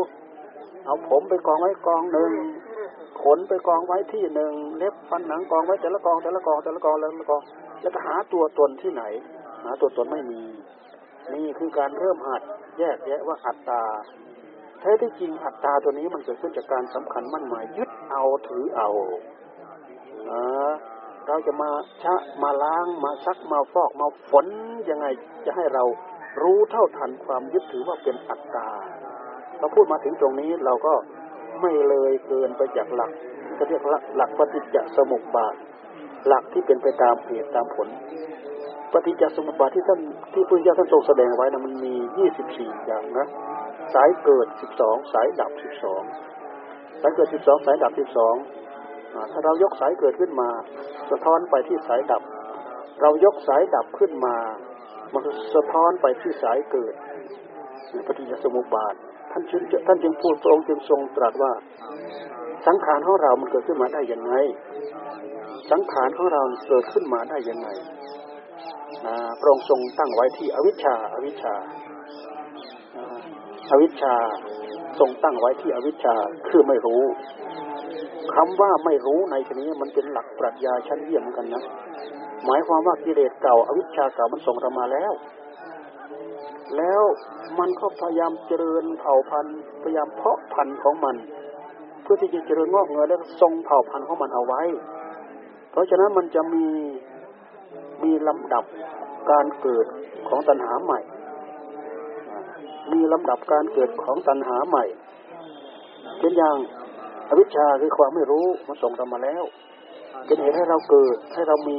[0.86, 2.32] เอาผมไปกองไว้กองหนึ่ง
[3.24, 7.42] ขนไปกองไว้ที่หนึ่งเล็บฟันหนังกองไว้แต่ละกองแต่ละกองแต่ละกองแล้วละกอง
[7.82, 9.04] แล้วก็หาตัวตนที่ไหน
[9.64, 10.42] หาตัวตนไม่มี
[11.34, 12.42] นี่คือการเริ่มหัด
[12.80, 13.84] แยกแยะว่าอัตตา
[14.80, 18.90] แท้ที่จริงอัตตาตัวนี้มันเกิดขึ้นจากการสำคัญมั่นหมายยึดเอาถือเอา
[21.28, 21.70] เราจะมา
[22.04, 24.46] ชะมาล้างมาซักมาฟอกมาฝน
[24.90, 25.06] ยังไง
[25.46, 25.84] จะให้เรา
[26.42, 28.70] รู้เท่าทันความยึดถือว่าเป็นอัตตา
[29.60, 30.94] เราพูดมาถึงตรงนี้เราก็
[31.62, 33.12] ไม่เลยเกินไปจากหลัก
[33.58, 35.56] จะเรียกหลักหลักปฏิจจสมุปบาท
[36.28, 37.88] หลักที่เป็นไปตามเหตุตามผล
[38.94, 40.00] ปฏิจจสมุปบาทที่ท่าน
[40.34, 43.28] ที่พุทธเจ้าท่านทรงแสดงไว้นะมันมียี่สิบสี่อย่างนะ
[43.94, 46.02] สายเกิดสิบสองสายดับสิบสอง
[47.02, 48.36] สายเกิดสิบสองสายดับสิบสอง
[49.32, 50.50] ถ้าเรายกสายเกิดขึ้นมา
[51.12, 52.22] สะท้อนไปที่สายดับ
[53.02, 54.36] เรายกสายดับขึ้นมา
[55.14, 55.22] มัน
[55.56, 56.94] สะท้อนไปที่สายเกิด
[58.08, 58.94] ปฏิจจสมุปบาท
[59.32, 61.52] ท่านจึงท่านจึงพูดตรงจึงทรงตรัสว่า
[62.68, 64.34] สังขารของเรา มันเกิดขึ้นมาได้ยังไง
[65.72, 67.68] สังขารของเราเกิดขึ้นมาได้ยังไง
[69.40, 71.54] พระองค์ทรงตั้งไว้ที่อวิชชาอวิชชา
[73.72, 74.16] อวิชชา
[75.00, 76.16] ทรงตั้งไว้ที่อวิชชา
[76.48, 77.04] คือไม่รู้
[78.34, 81.64] คำว่าไม่รู้ในที่นี้มันเป็นหลักปรัชญาชั้นเยี่ยมกันนะ
[82.46, 85.14] หมายความว่ากิเลสเก่าอวิชชาเก่ามันส่งเรามาแล้ว
[86.78, 87.04] แล้ว
[87.60, 91.16] มันก็พยายามเจริญเผ่าพันธุ์พยายามเพาะพันธุ์ของมัน
[92.02, 94.62] เพื่อที่จะเจริญงอกเงยและทรงเผ่าพันธุ์ของมันเอาไว้
[95.72, 96.66] เพราะฉะนั้นมันจะมี
[98.04, 98.66] มีลำดับ
[99.32, 99.86] การเกิด
[100.28, 101.00] ของตัณหาใหม่
[102.94, 104.86] มีลำดับการเกิดของตัณหาใหม่
[106.20, 106.56] เช่นอย่าง
[107.30, 109.44] อวิชชาคือความไม่รู้มันส่งเรามาแล้ว
[110.26, 111.78] เป็นเหตุให้เราเกิด ให้เรามี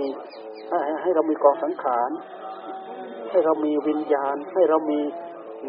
[0.68, 2.11] ให้ให้เรามีกองสังขาร
[3.30, 5.01] ให้เรามีวิญญาณ ให้เรามี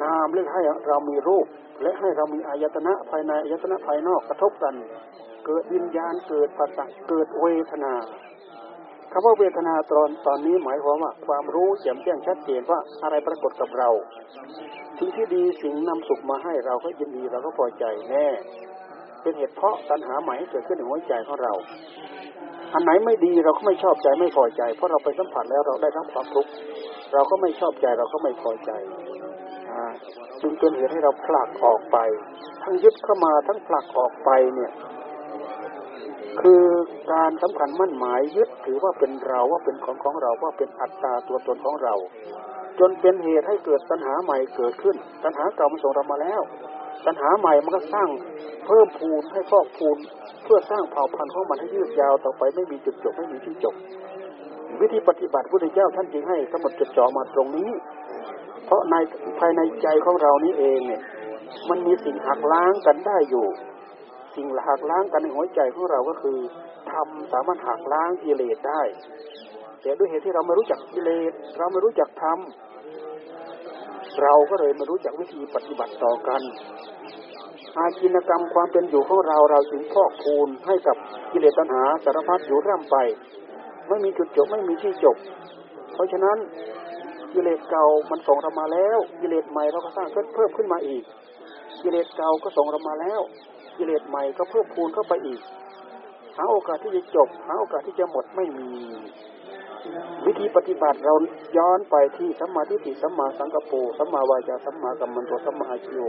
[0.03, 1.45] นามหรือให้เรามีรูป
[1.81, 4.75] และให้เรามีอายตนะภายในอายตนะภายนอกกระทบกัน
[5.45, 7.93] เกิดวิญญาณเกิดปัสสะเกิดเวทนา
[9.11, 13.89] คำว่าเวทนาตอนตอนนี้หมายความว่า ความรู้แจ่มแจ้งชัดเจนว่าอะไรปรากฏกับเรา
[14.97, 18.27] สิ่งที่ดีสิ่งนำสุขมาให้เราก็ยินดีเราก็พอใจแน่
[19.27, 21.53] เป็นเหตุเพราะตัณหาใหม่เกิดขึ้นในหัวใจของเรา
[22.73, 26.49] อันไหนไม่ดีเราก็ไม่ชอบใจไม่พอใจ เพราะเราไปสัมผัสแล้วเราได้รับความทุกข์
[27.13, 28.71] เราก็ไม่ชอบใจเราก็ไม่พอใจ
[30.41, 31.97] จึงเป็นเหตุให้เราผลักออกไป
[32.63, 34.71] ทั้งยึดเข้ามาทั้งผลักออกไปเนี่ย
[36.41, 36.63] คือ
[37.13, 41.95] การสำคัญมั่นหมายยึดถือว่าเป็นเราว่าเป็นของของเราว่าเป็นอัตตาตัวตนของเรา
[42.79, 46.41] จนเป็นเหตุให้เกิดปัญหาใหม่เกิดขึ้นปัญหาเก่ามันส่งเรามาแล้ว
[47.05, 48.09] ปัญหาใหม่มันก็สร้าง
[48.65, 49.97] เพิ่มพูนให้ฟอกพูน
[50.43, 53.75] เพื่อสร้างเผ่าพันธุ์ของมันให้ยืดยาวต่อไปไม่มีจุดจบไม่มีที่จบ
[54.81, 57.69] วิธีปฏิบัติพระพุทธเจ้าท่านจึงให้สมบัติจดจ่อมาตรงนี้
[58.65, 58.95] เพราะใน
[59.39, 61.01] ภายในใจของเรานี้เองเนี่ย
[61.69, 63.45] มันมีสิ่งหักล้างกันได้อยู่
[64.35, 66.37] สิ่งหักล้างกันในหัวใจของเราก็คือ
[66.91, 68.81] ทำสามารถหักล้างกิเลสได้
[69.81, 72.76] แต่ด้วยเหตุที่เราไม่รู้จักกิเลสเราไม่รู้จักทำ
[74.21, 76.41] เราก็เลยม่รู้จักวิธีปฏิบัติต่อกัน
[77.77, 80.97] อาชีนกรรมความเป็นอยู่ของเราเราจึงพอกพูนให้กับ
[81.31, 82.97] กิเลสตัณหาสารพัดอยู่ร่ำไป
[83.87, 85.17] ไม่มีจุดจบไม่มีที่จบ
[85.93, 86.37] เพราะฉะนั้น
[87.33, 91.03] กิเลสเก่ามันส่งเรามาแล้วกิเลสใหม่เราก็สร้างเพิ่มขึ้นมาอีก
[91.81, 93.21] กิเลสเก่าก็ส่งเรามาแล้ว
[93.77, 95.39] กิเลสใหม่ก็เพิ่มพูนเข้าไปอีก
[96.37, 98.69] หาโอกาสที่จะจบ หาโอกาสที่จะหมดไม่มี
[100.25, 101.13] วิธีปฏิบัติเรา
[101.57, 106.01] ย้อนไปที่สัมมาทิฏฐิสัมมาสังกปรสัมมาวายาสัมมากัมมันโตสัมมาอาชิโอ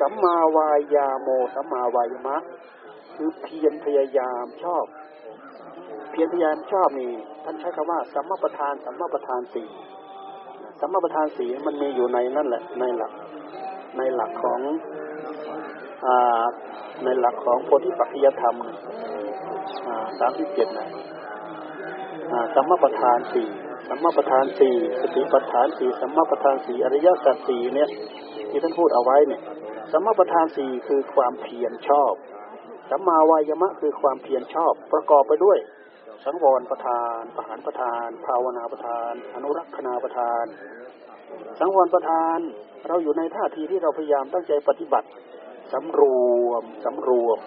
[0.00, 2.36] สัมมาวายาโมสัมมาวายมะ
[3.14, 4.84] คือเพียรพยายามชอบ
[6.10, 7.12] เพียรพยายามชอบนี่
[7.44, 9.68] ท่านใช้คำว่าสัมมาประธานสัมมาประธานสี่
[10.80, 13.12] สัมมาประธานสี่มันมีอยู่ในนั่นแหละในหลัก
[13.96, 14.60] ในหลักของ
[17.04, 18.54] ในหลักของโพธิปัจจยธรรม
[20.18, 20.88] สามสิบเจ็ดนะ
[22.54, 23.48] สัมมาประธานสี่
[23.88, 27.88] สัมมาประธานสี่สติปัฏฐานสี่สัมมาประธานสี่อริยสัจสี่เนี่ย
[28.50, 29.40] ที่ท่านพูดเอาไว้เนี่ย
[29.92, 32.12] สัมมาประธานสี่คือความเพียรชอบ
[32.90, 35.58] สัมมาวายมะคือความเพียรชอบประกอบไปด้วย
[36.24, 40.44] สังวรประธานประหานประธาน ภาวนาประธาน อนุรักษณาประธาน
[41.58, 42.38] สังวรประธาน
[42.88, 45.08] เราอยู่ในท่าทีที่เราพยายามตั้งใจปฏิบัติ
[45.72, 46.00] สำร
[46.46, 47.38] วมสำรวม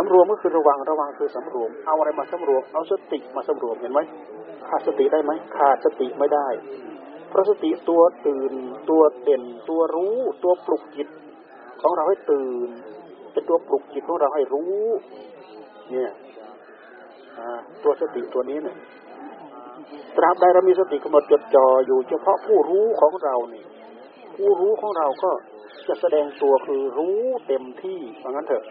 [0.00, 4.00] สำรวมก็คือระวังระวังคือสำรวม เอาอะไรมาสำรวม เอาสติมาสำรวมเห็นไหม
[4.68, 6.48] ขาดสติได้ไหมขาดสติไม่ได้
[7.28, 8.52] เพราะสติตัวตื่น
[8.90, 11.08] ตัวเด่น ตัวรู้ ตัวปลุกจิต
[11.82, 12.68] ของเราให้ตื่น
[13.32, 14.84] เป็นตัวปลุกจิตของเราให้รู้
[15.90, 16.12] เนี่ย
[17.84, 18.76] ตัวสติตัวนี้เนี่ย
[20.16, 23.66] ตราบใดเรามีสติกำหนดจดจ่ออยู่เฉพาะผู้รู้ของเราเนี่ย
[24.36, 25.30] ผู้รู้ของเราก็
[25.88, 28.64] จะแสดงตัวคือรู้เต็มที่เพราะงั้นเถอะ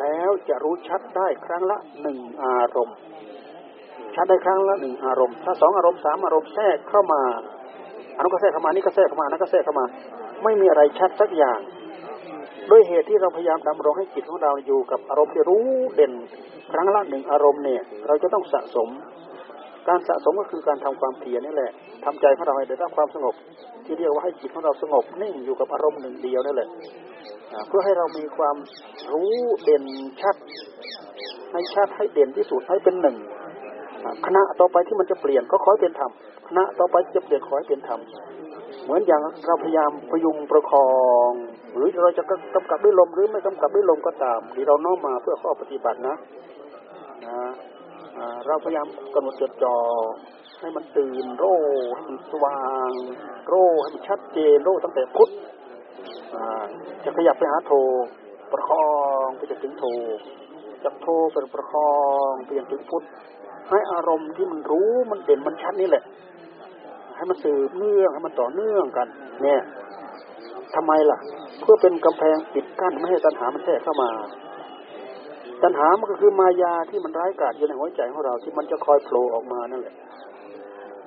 [0.00, 2.96] แล้วจะรู้ชัดได้ครั้งละหนึ่งอารมณ์
[4.14, 7.22] ชัดได้ครั้งละหนึ่งอารมณ์ ถ้าสองอารมณ์สามอารมณ์แทรกเข้ามา
[8.16, 9.86] อันนั้นก็แทรกเข้ามานี่ก็แทรกเข้ามานั่นก็แทรกเข้ามา
[10.44, 11.60] ไม่มีอะไรชัดสักอย่าง
[12.70, 15.64] ด้วยเหตุที่เราพยายามดำรงให้จิตของเราอยู่กับอารมณ์ที่รู้
[15.94, 16.12] เด่น
[16.72, 18.88] ครั้งละหนึ่งอารมณ์เนี่ย เราจะต้องสะสม
[19.88, 21.72] การสะสมก็คือการทำความเพียรนี่แหละ
[22.04, 23.34] ทำใจของเราให้ได้รับความสงบ
[23.84, 26.68] ที่เรียกว่าให้จิตของเราสงบนิ่งอยู่กับอารมณ์หนึ่งเดียวนั่นแหละ
[27.68, 28.56] เพื่อให้เรามีความ
[29.10, 29.84] รู้เด่น
[30.20, 30.36] ชัด
[31.52, 33.16] ให้ชัดให้เด่นที่สุดให้เป็นหนึ่ง
[34.26, 36.10] คณะต่อไปที่มันจะเปลี่ยนก็ขอให้เป็นธรรม
[36.48, 38.00] คณะต่อไปจะเปลี่ยนขอให้เป็นธรรม
[38.84, 40.88] เหมือนอย่างเราพยายามพยุงประคอ
[41.30, 41.32] ง
[41.74, 42.22] หรือเราจะ
[42.54, 46.14] กำกับด้วยลมหรือไม่กำกับด้วยลมก็ตามที่เราน้อมมาเพื่อข้อปฏิบัตินะ
[47.26, 47.38] นะ
[48.46, 49.76] เราพยายามกำหนดจดจ่อ
[50.60, 51.56] ให้มันตื่นโร่
[51.94, 52.90] ให้มันสว่าง
[53.48, 55.30] โร่ให้มันชัดเจนโร่ตั้งแต่พุทธ
[57.04, 57.72] จะขยับไปหาโท
[58.52, 58.88] ประคอ
[59.24, 59.84] งไปจนถึงโท
[60.84, 61.92] จากโทเป็นประคอ
[62.30, 63.02] งไปจนถึงพุทธ
[63.68, 66.04] ให้อารมณ์ที่มันรู้มันเด่นมันชัดนี่แหละ
[67.16, 69.08] ให้มันสืบเนื่องให้มันต่อเนื่องกัน
[69.42, 69.60] เนี่ย
[70.74, 71.18] ทำไมล่ะ
[71.60, 74.10] เพื่อเป็นกำแพงปิดกั้นไม่ให้ตัณหามันแทรกเข้ามา
[75.62, 79.94] ตัณหามันก็คือมายาที่มันร้ายกาจอยู่ในหัวใจของเราที่มันจะคอยโผล่ออกมานั่นแหละ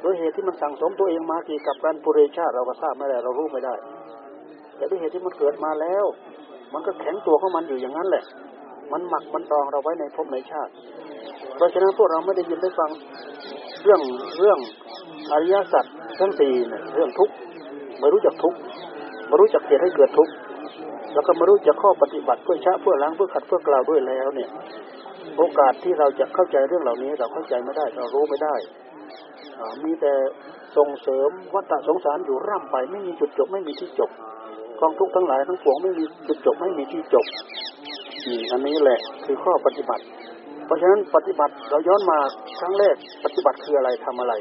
[0.01, 3.73] โดยเหตุที่มันสั่งสมตัวเองมากี่กับการปุเรชาติเราก็ทราบไม่ได้เรารู้ไม่ได้
[4.75, 6.05] แต่ด้วยเหตุที่มันเกิดมาแล้ว
[6.73, 8.23] มันก็แข็งตัวของมันอยู่อย่างนั้นแหละ
[8.91, 10.71] มันหมักมันดองเราไว้ในภพในชาติ
[11.55, 12.89] เพราะฉะนั้นพวกเราไม่ได้ยินได้ฟัง
[13.83, 14.01] เรื่อง
[14.39, 14.59] เรื่อง
[15.31, 15.85] อริยสัจ
[16.19, 17.33] ทั้งสี่เนี่ยเรื่องทุกข์
[17.99, 18.57] ไม่รู้จักทุกข์
[19.27, 20.31] ไม่รู้จักเหตุให้เกิดทุกข์
[21.15, 24.49] แล้วก็ไม่รู้จะข้อปฏิบัติเพื่อชะเพื่อล้างเพื่อขัดเพื่อกล่าวด้วยแล้วเนี่ย
[25.37, 28.55] โอกาสที่เราจะเข้าใจเรื่องเหล่านี้เราเข้าใจไม่ได้ เรารู้ไม่ได้
[29.83, 30.13] มีแต่
[30.77, 34.09] ส่งเสริมวัฏสงสารอยู่ร่ำไปไม่มีจุดจบไม่มีที่จบ
[34.79, 37.25] กองทุกข์ทั้งหลายทั้งปวงไม่มีจุดจบไม่มีที่จบ
[38.27, 40.03] นี่อันนี้แหละคือข้อปฏิบัติ
[40.65, 42.19] เพราะฉะนั้นปฏิบัติเราย้อนมา
[42.59, 42.95] ครั้งแรก
[43.25, 44.33] ปฏิบัติคืออะไรทำอะไร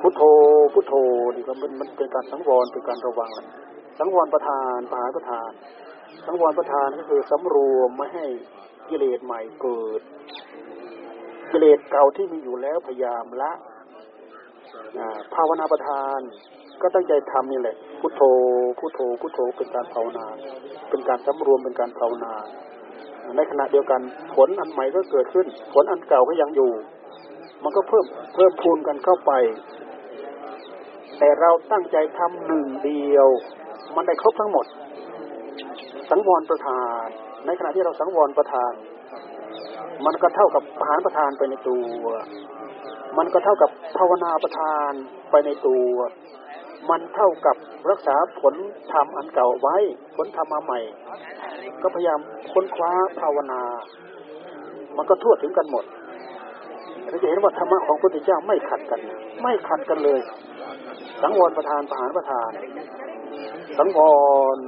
[0.00, 0.22] พุทโธ
[0.72, 0.94] พุทโธ
[1.34, 3.46] นี่ก็มันมันเป็นการสังวรเป็นการระวังแหละ
[3.98, 5.50] สังวรประทานปหาประทาน
[6.26, 8.26] สังวรประทานก็คือสำรวมไม่ให้
[8.88, 10.00] กิเลสใหม่เกิด
[11.50, 13.52] กิเลสเก่าที่มีอยู่แล้วพยายามละ
[15.34, 16.20] ภาวนาประทาน
[16.80, 18.22] ก็ตั้งใจทำนี่แหละ พุทโธ
[18.78, 20.26] พุทโธ พุทโธ เป็นการภาวนา
[20.88, 22.34] เป็นการสำรวม เป็นการภาวนา
[23.36, 24.00] ในขณะเดียวกัน
[24.34, 26.72] ผลอันใหม่ก็เกิดขึ้น ผลอันเก่าก็ยังอยู่
[27.62, 29.32] มันก็เพิ่ม เพิ่มพูนกันเข้าไป
[31.18, 33.28] แต่เราตั้งใจทำหนึ่งเดียว
[33.96, 34.66] มันได้ครบทั้งหมด
[36.10, 37.06] สังวรประทาน
[37.46, 38.72] ในขณะที่เราสังวรประทาน
[40.06, 42.04] มันก็เท่ากับประหารประทานไปในตัว
[43.18, 44.92] มันก็เท่ากับภาวนาประทาน
[45.30, 45.94] ไปในตัว
[46.90, 47.56] มันเท่ากับ
[47.90, 48.54] รักษาผล
[48.92, 49.76] ธรรมอันเก่าไว้
[50.16, 50.80] ผลธรรมมาใหม่
[51.82, 52.20] ก็พยายาม
[52.52, 53.62] ค้นคว้าภาวนา
[54.96, 55.84] มันก็ทั่วถึงกันหมด
[57.08, 59.00] เราจะเห็นว่าธรรมะของพระพุทธเจ้าไม่ขัดกัน
[59.42, 60.20] ไม่ขัดกันเลย
[61.22, 62.50] สังวรประทานประหารประทาน
[63.78, 63.98] สังว
[64.56, 64.58] ร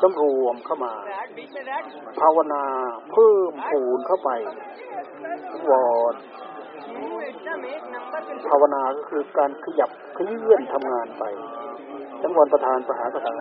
[0.00, 0.92] สำรวมเข้ามา
[2.20, 2.64] ภาวนา
[3.10, 4.30] เพิ่มปูนเข้าไป
[5.52, 5.72] สังว
[6.12, 6.14] ร
[8.48, 11.24] ภาวนาก็คือการขยับขยื่นทำงานไป
[12.22, 13.34] สังวรประธานประหารประธาน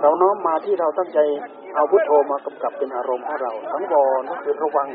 [0.00, 1.18] เราน้อมมาที่เราตั้งใจ
[1.74, 4.88] เอาพุทโธมากำกับเป็นอารมณ์ของเราสังวรก็คือระวัง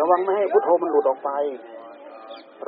[0.00, 1.30] ระวังไม่ให้พุทโธมันหลุดออกไป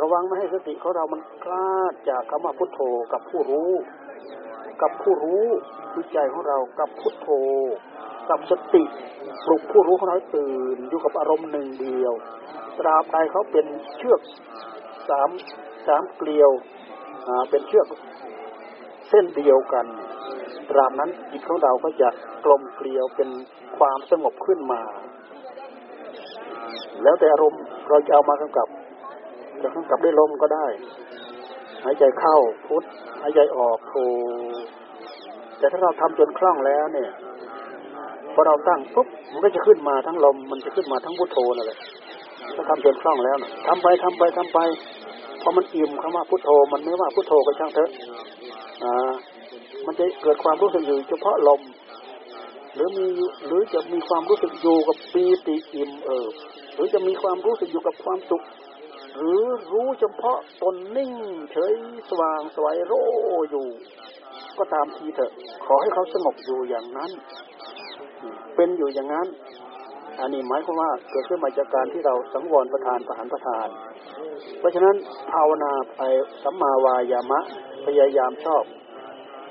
[0.01, 2.81] ระวังไม่ให้สติของเรามันคลาดจากคำว่าพุทโธ
[3.13, 3.71] กับผู้รู้
[4.83, 5.45] กับผู้รู้
[5.93, 7.29] คือใจของเรากับพุทโธ
[8.31, 8.83] กับสติ
[9.45, 12.13] ปลุกผู้รู้ของเราตื่นอยู่กับอารมณ์หนึ่งเดียว
[12.79, 13.67] ตราบใดเขาเป็น
[13.97, 14.21] เชือก
[15.09, 15.29] สาม
[15.87, 16.51] สามเกลียว
[17.51, 17.87] เป็นเชือก
[19.09, 19.87] เส้นเดียวกัน
[20.71, 22.09] ตราบนั้นจิตของเราก็จะ
[22.45, 23.29] กลมเกลียวเป็น
[23.79, 24.83] ความสงบขึ้นมา
[27.03, 28.69] แล้วแต่อารมณ์เราจะเอามากำกับ
[29.63, 30.67] จะกำกับด้วยลมก็ได้
[31.85, 32.83] หายใจเข้าพุท
[33.23, 33.95] หายใจออกโท
[35.59, 37.11] แต่ถ้าเราทำจนคล่องแล้วเนี่ย
[38.35, 41.79] พอเราตั้งปุ๊บมันก็จะขึ้นมาทั้งลมมันจะขึ้นมาทั้งพุทโธนั่นแหละ
[42.55, 44.59] ถ้าทำจนคล่องแล้วนะทำไปทำไปทำไป
[45.43, 47.91] พอมันอิ่มคำว่าพุทโธ มันไม่ว่าพุทโธก็ช่างเถอะ
[48.85, 49.13] อ่า
[49.87, 51.61] มันจะเกิดความรู้สึกอยู่เฉพาะลม
[52.75, 53.07] หรือมี
[53.47, 56.27] หรือจะมีความรู้สึกอยู่กับปีติอิ่มเออ
[56.75, 58.43] หรือจะมีความรู้สึกอยู่กับความสุข
[59.17, 59.43] หรือ
[59.73, 61.13] รู้เฉพาะตนนิ่ง
[61.53, 61.73] เฉย
[62.09, 62.93] สว่างสวยโร
[63.51, 63.67] อยู่
[64.59, 65.33] ก็ตามทีเถอะ
[65.67, 67.11] ขอให้เขาสงบอยู่อย่างนั้น
[68.57, 69.29] เป็นอยู่อย่างนั้น
[70.21, 73.69] อันนี้หมายความว่าเกิดขึ้นมาจากการที่เราสังวรประทานประหารประทาน
[74.59, 74.97] เพราะฉะนั้น
[75.33, 76.03] ภาวนาไป
[76.43, 77.41] สัมมาวายามะ
[77.87, 78.65] พยายามชอบ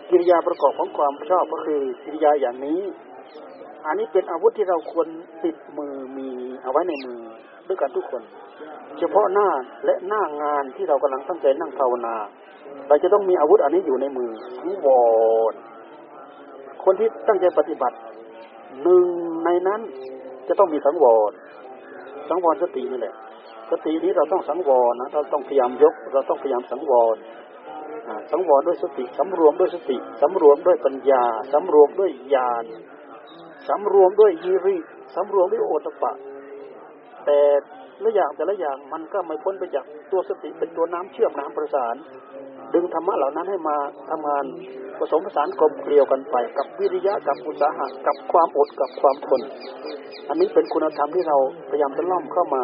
[0.10, 2.82] กิริยาประกอบของความชอบก็คือกิริยาอย่างนี้
[3.86, 5.08] อันนี้เป็นอาวุธที่เราควร
[5.44, 6.30] ติดมือมี
[6.62, 7.20] เอาไว้ในมือ
[7.68, 8.22] ด้วยกันทุกคน
[9.00, 9.50] เฉพาะหน้า
[9.86, 12.16] และหน้างานที่เรากำลังตั้งใจนั่งภาวนา
[12.88, 15.02] เราจะต้องมีอาวุธอันนี้อยู่ในมือทั้งวอ
[15.52, 15.54] น
[16.84, 17.98] คนที่ตั้งใจปฏิบัติ
[18.84, 19.06] หนึ่ง
[19.46, 19.82] ในนั้น
[20.48, 21.32] จะต้องมีสังวร
[22.30, 23.16] สังวรสตินี่แหละ
[23.72, 27.18] สตินี้เราต้องสังวรนะเราต้องพยายามยก เราต้องพยายามสังวร
[28.32, 32.66] สังวรด้วยสติสำรวมด้วยสติสำรวมด้วยปัญญาสำรวมด้วยญาณ
[33.68, 34.78] สำรวมด้วยยีริ
[35.16, 36.14] สำรวมด้วยโอตปะ
[37.26, 37.40] แต่
[38.04, 41.96] ละอย่างแต่ละอย่างมันก็ไม่พ้นไปจากตัวสติเป็นตัวน้ำเชื่อมน้ำประสาน
[42.74, 43.78] ดึงธรรมะเหล่านั้นให้มา
[44.10, 44.46] ทำงาน
[44.98, 49.42] ผสมผสานกลมเกลียวกันไป กับวิริยะกับอุตสาหะกับความอดกับความทน
[50.30, 51.38] อันนี้เป็นคุณธรรมที่เรา
[51.70, 52.64] พยายามจะล่อมเข้ามา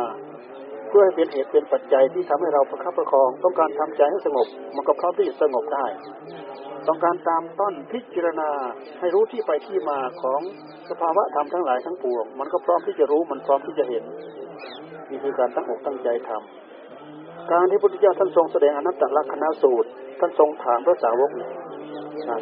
[0.96, 5.86] พื่อให้เป็นเหตุเป็นปัจจัยที่ทำให้เราประคับประคอง ต้องการทำใจให้สงบ มันก็พร้อมที่จะสงบได้
[6.88, 8.50] ต้องการตามต้นพิจารณา
[9.00, 10.42] ให้รู้ที่ไปที่มาของ
[10.90, 14.04] สภาวะธรรมทั้งหลายทั้งปวง มันก็พร้อมที่จะรู้มันพร้อมที่จะเห็น
[15.10, 19.90] นี่คือการตั้งอกตั้งใจทำการที่พุทธเจ้าท่านทรงแสดงอนัตตลักษณสูตร
[20.20, 21.30] ท่านทรงถามพระสาวก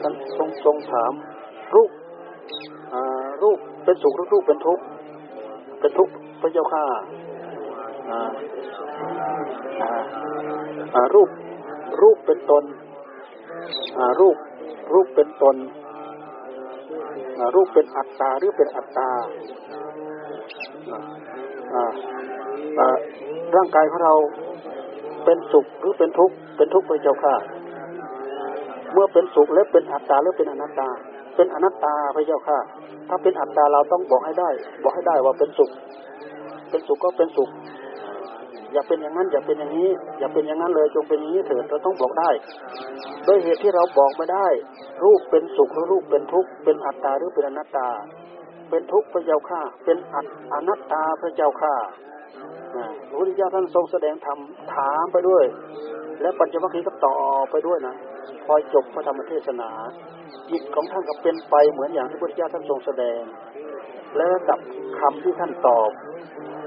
[0.04, 1.12] ท่านทรงทรงถาม
[1.76, 1.92] รูป
[3.44, 4.84] รูปเป็นสุขหรือรูปเป็นทุกข์
[5.80, 6.86] เป็นทุกข์พระเจ้าข้า
[11.14, 11.30] รูป
[12.02, 12.64] รูปเป็นตน
[14.20, 14.38] รูป
[14.94, 15.56] รูปเป็นตน
[17.56, 19.10] รูปเป็นอัตตาหรือเป็นอัตตา
[23.56, 24.16] ร่างกายของเรา
[25.26, 27.36] เป็นสุขหรือเป็นทุกข์เป็นทุกข์พระเจ้าค่ะ
[28.94, 30.88] เมื่อเป็นสุขแล้วเป็นอัตตาหรือเป็นอนัตตา
[31.36, 32.60] เป็นอนัตตาพระเจ้าค่ะ
[33.08, 34.50] ถ้าเป็นอัตตาเราต้องบอกให้ได้
[34.84, 35.70] บอกให้ได้ว่าเป็นสุข
[36.70, 37.50] เป็นสุขก็เป็นสุข
[38.74, 42.30] อย่าเป็นอย่างนั้น อย่าเป็นอย่างนี้ อย่าเป็นอย่างนั้นเลยจงเป็นอย่างนี้เถิดเราต้องบอกได้
[43.26, 44.48] โดยเหตุที่เราบอกไม่ได้
[45.04, 47.88] รูปเป็นสุขหรือรูปเป็นทุกข์เป็นอัตตาหรือเป็นอนัตตา
[48.70, 51.76] เป็นทุกข์พระเจ้าข้าเป็นอัตอนัตตาพระเจ้าข้า
[53.08, 54.38] พระพุทธเจ้าท่านทรงแสดงธรรม
[54.76, 55.44] ถามไปด้วย
[56.22, 57.96] และปัญจวัคคีย์ก็ตอบไปด้วยนะ
[58.46, 59.70] พอจบพระธรรมเทศนา
[60.50, 63.22] จิตของท่านก็เป็นไปเหมือนอย่างที่พระพุทธเจ้าท่านทรงแสดง
[64.18, 64.60] และกับ
[65.00, 65.92] คำที่ท่านตอบ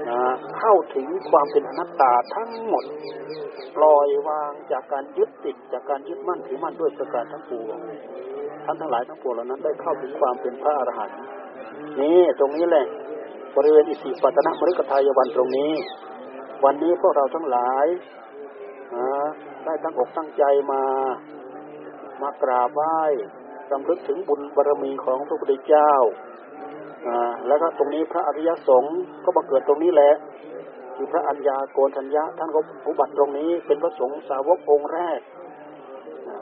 [0.09, 0.19] นะ
[0.57, 2.83] เข้าถึงความเป็นอนัตตาทั้งหมด
[3.75, 7.77] ปล่อยวางจากการยึดติดจากการยึดมั่นถือมั่นด้วยประการทั้งปวง
[8.65, 11.17] ท่านทั้งหลายทั้งปวงเหล่านั้นได้เข้าถึงความเป็นพระอรหันต์
[12.01, 12.87] นี่ตรงนี้แหละ
[13.55, 15.73] บริเวณอิสิปัตนมฤกทายวันตรงนี้
[16.65, 17.85] วันนี้พวกเราทั้งหลาย
[19.65, 20.83] ได้ตั้งอกตั้งใจมา
[22.21, 22.99] มากราบไหว้
[23.69, 25.93] สำลึกถึงบุญบารมีของพระพุทธเจ้า
[27.47, 30.13] แล้วก็ตรงนี้พระอริยสงฆ์ก็มาเกิดตรงนี้แหละ
[30.95, 35.19] คือพระอัญญาโกนทัญญาท่านก็อุบัติตรงนี้ เป็นพระสงฆ์สาวกองค์แรก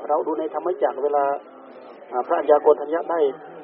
[0.07, 1.25] เราดูในธรรมจักรเวลา
[2.27, 3.19] พระอัญญาโกนทัญญาได้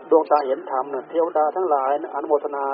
[0.10, 2.66] ดวงตาเห็นธรรมเทวดาทั้งหลายอนุโมทนา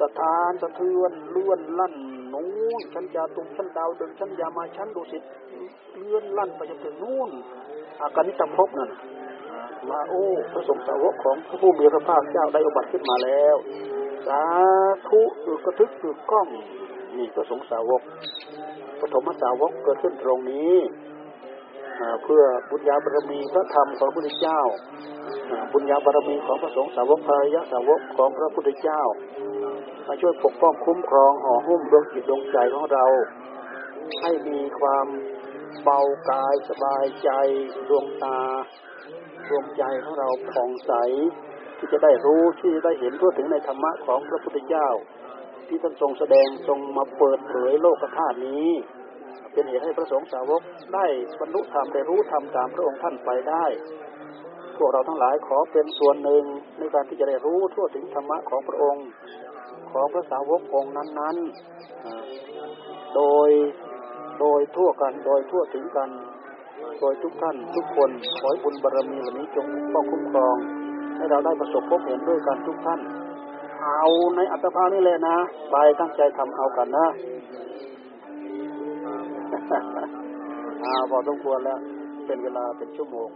[0.00, 1.94] สถานสะเทือนเลื่อนลั่น
[2.32, 2.48] นู้
[2.78, 5.22] นชั้นยาตุงชั้นดาวดึงชั้นยามาชั้นดุสิต
[5.96, 7.30] เลื่อนลั่นไปจนถึงนู่น
[8.00, 8.90] อาการนิตภพนั่น
[9.90, 13.56] มาโอ้พระสงฆ์สาวกของพระผู้มีพระภาคเจ้าได้อุบัติขึ้นมาแล้ว
[14.26, 14.42] สา
[15.08, 16.48] ธุอึกระทึกอึกก้อง
[17.16, 18.02] นี่พระสงฆ์สาวก
[19.00, 20.74] ปฐมสาวกเกิดขึ้นตรงนี้
[22.22, 24.60] เพื่อบุญญาบารมีพระธรรมของพระพุทธเจ้า
[25.72, 29.02] บุญญาบารมีของพระสงฆ์สาวกภรยสาวกของพระพุทธเจ้า
[30.06, 33.04] มาช่วยปกป้องคุ้มครองห่อหุ้มดวงจิตดวงใจของเรา
[34.22, 35.06] ให้มีความ
[35.84, 37.30] เบากายสบายใจ
[37.88, 38.38] ดวงตา
[39.50, 40.92] ดวงใจของเราผ่องใส
[41.78, 44.88] ที่จะได้รู้ที่จะได้เห็นทั่วถึงในธรรมะของพระพุทธเจ้า
[45.68, 48.68] ที่ท่านทรงแสดงทรงมาเปิดเผยโลกธาตุนี้
[49.52, 50.62] เป็นเหตุให้พระสงฆ์สาวก
[50.94, 51.06] ได้
[51.40, 53.66] บรรลุธรรมได้รู้ธรรมตามพระองค์ท่านไปได้
[54.76, 56.44] พวกเราทั้งหลายขอเป็นส่วนหนึ่ง
[56.78, 59.06] ในการที่จะได้รู้ทั่วถึงธรรมะของพระองค์
[59.92, 63.50] ของพระสาวกองค์นั้นๆ โดย
[64.40, 66.10] โดยทั่วกันโดยทั่วถึงกัน
[66.98, 70.56] โดยทุกท่านทุกคนขอให้บุญบารมีวันนี้จงป้องคุ้มครอง
[71.16, 73.00] ให้เราได้ประสบพบเห็นด้วยกันทุกท่าน
[73.82, 75.36] เอาในอัตภาพนี่เลยนะ
[75.70, 77.06] ไปตั้งใจทำเอากันนะ
[80.84, 81.78] อาพอสมควรแล้ว
[82.26, 83.28] เป็นเวลาเป็นชั่วโมง